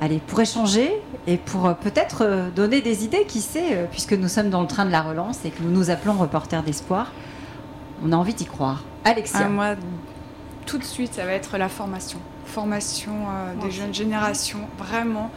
[0.00, 0.90] aller pour échanger
[1.26, 4.90] et pour peut-être donner des idées, qui sait, puisque nous sommes dans le train de
[4.90, 7.12] la relance et que nous nous appelons reporters d'espoir.
[8.04, 8.82] On a envie d'y croire.
[9.04, 9.40] Alexia.
[9.44, 9.74] Ah, moi,
[10.66, 12.18] tout de suite, ça va être la formation.
[12.44, 13.12] Formation
[13.62, 15.30] des jeunes générations, vraiment,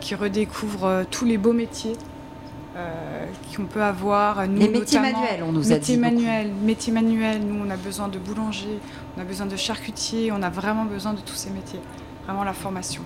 [0.00, 1.96] qui redécouvrent tous les beaux métiers
[2.74, 4.46] euh, qu'on peut avoir.
[4.48, 5.96] Nous, Les métiers manuels, on nous a dit.
[5.98, 8.78] Manuels, métiers manuels, nous on a besoin de boulanger,
[9.16, 11.80] on a besoin de charcutier, on a vraiment besoin de tous ces métiers.
[12.24, 13.02] Vraiment la formation.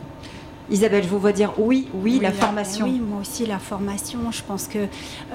[0.71, 2.87] Isabelle, je vous vois dire oui, oui, la formation.
[2.87, 4.31] Oui, moi aussi la formation.
[4.31, 4.79] Je pense que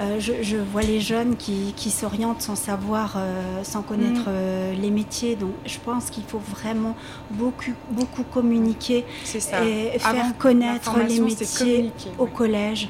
[0.00, 4.80] euh, je, vois les jeunes qui, s'orientent sans savoir, euh, sans connaître mm.
[4.80, 5.36] les métiers.
[5.36, 6.96] Donc je pense qu'il faut vraiment
[7.30, 9.04] beaucoup, beaucoup communiquer
[9.34, 12.88] et faire connaître les métiers au collège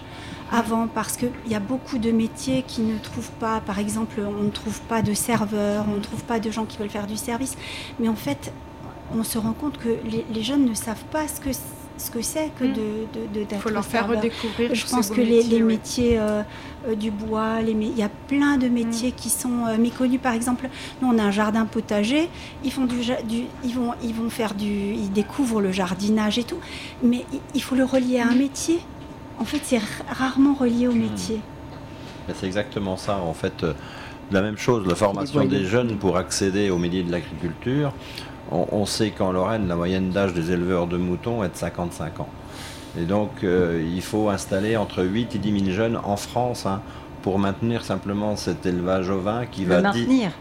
[0.53, 4.43] avant parce qu'il y a beaucoup de métiers qui ne trouvent pas, par exemple, on
[4.43, 7.17] ne trouve pas de serveurs, on ne trouve pas de gens qui veulent faire du
[7.17, 7.57] service.
[7.99, 8.53] Mais en fait,
[9.17, 9.89] on se rend compte que
[10.33, 11.51] les, jeunes ne savent pas ce que
[11.99, 12.73] ce que c'est que mm.
[12.73, 14.75] de, de, Il faut leur faire redécouvrir.
[14.75, 16.43] Je pense que les, métiers, euh,
[16.89, 19.15] euh, du bois, les, il y a plein de métiers mm.
[19.15, 20.19] qui sont euh, méconnus.
[20.21, 20.69] Par exemple,
[21.01, 22.29] nous on a un jardin potager.
[22.65, 22.97] Ils font du,
[23.63, 26.59] ils vont, ils vont faire du, ils découvrent le jardinage et tout.
[27.03, 27.25] Mais
[27.55, 28.39] il faut le relier à un mm.
[28.39, 28.81] métier
[29.43, 31.01] en fait, c'est rarement relié au hmm.
[31.01, 31.41] métier.
[32.33, 33.19] C'est exactement ça.
[33.19, 33.73] En fait, euh,
[34.31, 37.93] la même chose, la formation des jeunes pour accéder au milieu de l'agriculture.
[38.53, 42.29] On, sait qu'en Lorraine, la moyenne d'âge des éleveurs de moutons est de 55 ans.
[43.01, 46.83] Et donc, euh, il faut installer entre 8 et 10 000 jeunes en France hein,
[47.23, 50.33] pour maintenir simplement cet élevage ovin qui va maintenir,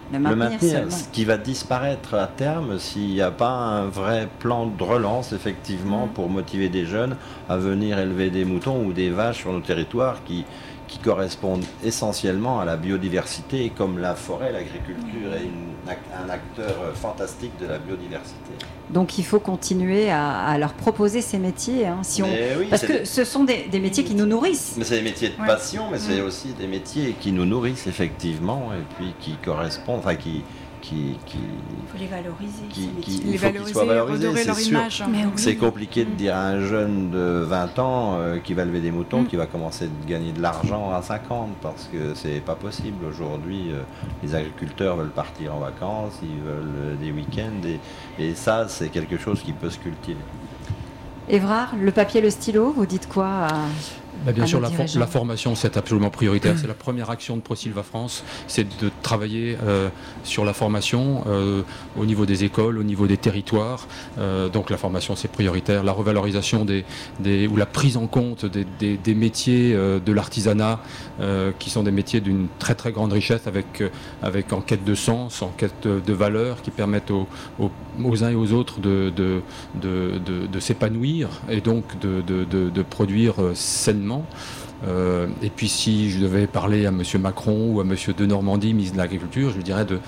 [1.11, 6.07] qui va disparaître à terme s'il n'y a pas un vrai plan de relance effectivement
[6.07, 6.09] mm.
[6.09, 7.15] pour motiver des jeunes
[7.49, 10.45] à venir élever des moutons ou des vaches sur nos territoires qui
[10.91, 15.49] qui correspondent essentiellement à la biodiversité, comme la forêt, l'agriculture est
[16.13, 18.51] un acteur fantastique de la biodiversité.
[18.89, 22.29] Donc il faut continuer à, leur proposer ces métiers, hein, si on...
[22.69, 24.75] parce que ce sont des, métiers qui nous nourrissent.
[24.77, 26.25] Mais c'est des métiers de passion, mais c'est mm.
[26.25, 30.43] aussi des métiers qui nous nourrissent effectivement, et puis qui correspondent, enfin qui,
[30.81, 32.63] qui, il faut les valoriser.
[32.69, 35.03] Qui, les valoriser, redorer leur image.
[35.35, 38.91] C'est compliqué de dire à un jeune de 20 ans euh, qui va lever des
[38.91, 39.27] moutons, mm.
[39.27, 43.05] qui va commencer à gagner de l'argent à 50, parce que c'est pas possible.
[43.05, 43.81] Aujourd'hui, euh,
[44.23, 47.67] les agriculteurs veulent partir en vacances, ils veulent des week-ends,
[48.19, 50.17] et, et ça, c'est quelque chose qui peut se cultiver.
[51.29, 53.47] Évrard, le papier, le stylo, vous dites quoi
[54.25, 56.55] bah, bien sûr, la, la, formation, c'est absolument prioritaire.
[56.57, 59.89] C'est la première action de ProSilva France, c'est de travailler euh,
[60.23, 61.63] sur la formation euh,
[61.97, 63.87] au niveau des écoles, au niveau des territoires.
[64.19, 65.83] Euh, donc la formation, c'est prioritaire.
[65.83, 66.85] La revalorisation des,
[67.19, 70.79] des, ou la prise en compte des, des, des métiers de l'artisanat,
[71.59, 73.83] qui sont des métiers d'une très très grande richesse, avec,
[74.21, 77.27] avec en quête de sens, en quête de, valeur, qui permettent aux,
[77.59, 79.41] aux, uns et aux autres de, de,
[79.81, 84.10] de s'épanouir et donc de, produire sainement
[84.87, 87.03] euh, et puis si je devais parler à M.
[87.19, 87.95] Macron ou à M.
[88.17, 89.99] de Normandie, ministre de l'Agriculture, je dirais de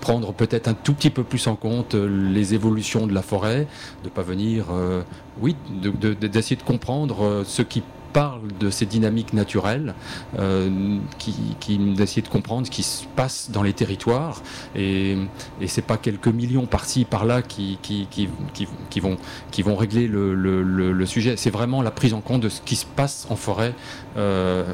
[0.00, 3.66] prendre peut-être un tout petit peu plus en compte euh, les évolutions de la forêt,
[4.02, 5.02] de ne pas venir, euh,
[5.40, 7.82] oui, d'essayer de, comprendre ce qui
[8.16, 9.94] parle de ces dynamiques naturelles,
[10.38, 14.40] euh, qui, qui essaie de comprendre ce qui se passe dans les territoires.
[14.74, 15.18] Et,
[15.60, 19.18] et c'est pas quelques millions par-ci, par-là qui, qui, qui, vont,
[19.50, 21.36] qui vont régler le, le, sujet.
[21.36, 23.74] C'est vraiment la prise en compte de ce qui se passe en forêt
[24.16, 24.64] euh,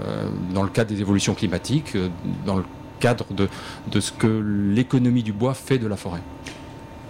[0.55, 2.11] dans le cadre des évolutions climatiques, euh,
[2.47, 2.65] dans le
[3.01, 3.49] cadre de,
[3.91, 4.29] de ce que
[4.73, 6.23] l'économie du bois fait de la forêt.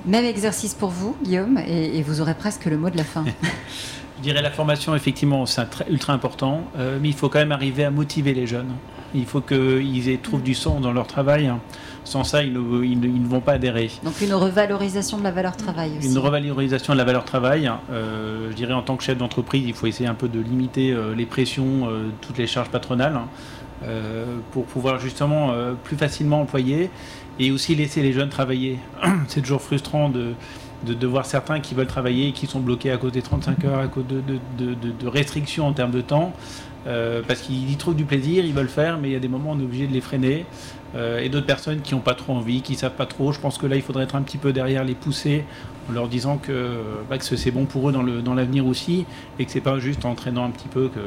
[0.07, 3.27] Même exercice pour vous, Guillaume, et, et vous aurez presque le mot de la fin.
[4.23, 7.83] Je dirais la formation, effectivement, c'est ultra important, euh, mais il faut quand même arriver
[7.83, 8.71] à motiver les jeunes.
[9.17, 11.53] Il faut qu'ils trouvent du sens dans leur travail.
[12.05, 13.91] Sans ça, ils ne, ils ne, vont pas adhérer.
[14.05, 16.07] Donc une revalorisation de la valeur travail aussi.
[16.07, 17.69] Une revalorisation de la valeur travail.
[17.91, 20.93] Euh, je dirais en tant que chef d'entreprise, il faut essayer un peu de limiter
[20.93, 21.89] euh, les pressions,
[22.21, 23.19] toutes les charges patronales,
[24.53, 25.53] pour pouvoir justement
[25.83, 26.91] plus facilement employer
[27.41, 28.79] et aussi laisser les jeunes travailler.
[29.27, 30.35] C'est toujours frustrant de
[30.85, 33.79] de, voir certains qui veulent travailler et qui sont bloqués à cause des 35 heures,
[33.79, 36.33] à cause de, restrictions en termes de temps,
[36.87, 39.29] euh, parce qu'ils y trouvent du plaisir, ils veulent faire, mais il y a des
[39.29, 40.47] moments où on est obligé de les freiner.
[40.95, 43.33] Euh, et d'autres personnes qui n'ont pas trop envie, qui ne savent pas trop.
[43.33, 45.45] Je pense que là, il faudrait être un petit peu derrière, les pousser,
[45.89, 49.05] en leur disant que, bah, que c'est bon pour eux dans l'avenir dans aussi,
[49.39, 51.01] et que c'est pas juste en entraînant un petit peu que,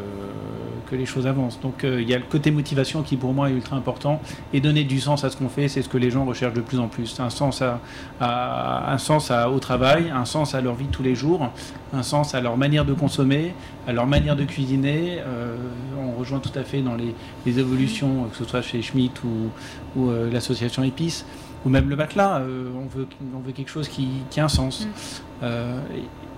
[0.90, 1.60] que les choses avancent.
[1.62, 4.22] Donc euh, il y a le côté motivation qui pour moi est ultra important,
[4.54, 6.62] et donner du sens à ce qu'on fait, c'est ce que les gens recherchent de
[6.62, 7.20] plus en plus.
[7.20, 11.04] Un sens, à, un sens à, au travail, un sens à leur vie de tous
[11.04, 11.50] les jours,
[11.94, 13.54] un sens à leur manière de consommer,
[13.88, 15.20] à leur manière de cuisiner.
[15.26, 15.56] Euh,
[15.98, 17.16] on rejoint tout à fait dans les,
[17.46, 19.50] les évolutions, que ce soit chez Schmitt ou
[19.96, 21.26] ou euh, l'association Épice,
[21.66, 22.40] ou même le matelas.
[22.40, 24.86] Euh, on, veut, on veut quelque chose qui, qui a un sens.
[24.86, 24.90] Mm.
[25.44, 25.80] Euh,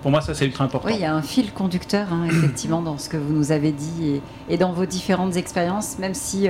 [0.02, 0.88] pour moi, ça, c'est ultra important.
[0.88, 3.72] Oui, il y a un fil conducteur, hein, effectivement, dans ce que vous nous avez
[3.72, 6.48] dit et, dans vos différentes expériences, même si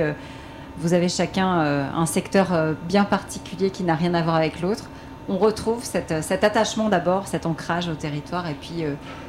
[0.77, 4.85] vous avez chacun un secteur bien particulier qui n'a rien à voir avec l'autre.
[5.27, 8.83] On retrouve cette, cet attachement d'abord, cet ancrage au territoire et puis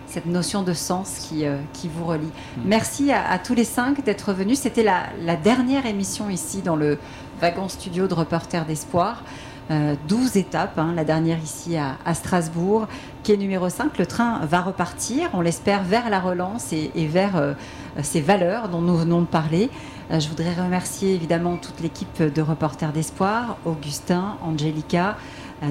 [0.07, 2.27] cette notion de sens qui, qui vous relie.
[2.27, 2.61] Mm.
[2.67, 4.61] Merci à, tous les cinq d'être venus.
[4.61, 6.99] C'était la, la, dernière émission ici dans le
[7.41, 9.22] wagon studio de reporter d'espoir.
[9.70, 12.88] 12 euh, étapes, hein, la dernière ici à, Strasbourg,
[13.22, 13.97] qui est numéro 5.
[13.99, 17.55] Le train va repartir, on l'espère, vers la relance et, vers euh,
[18.03, 19.70] ces valeurs dont nous venons de parler.
[20.11, 25.16] Euh, je voudrais remercier évidemment toute l'équipe de Reporters d'Espoir, Augustin, Angelica,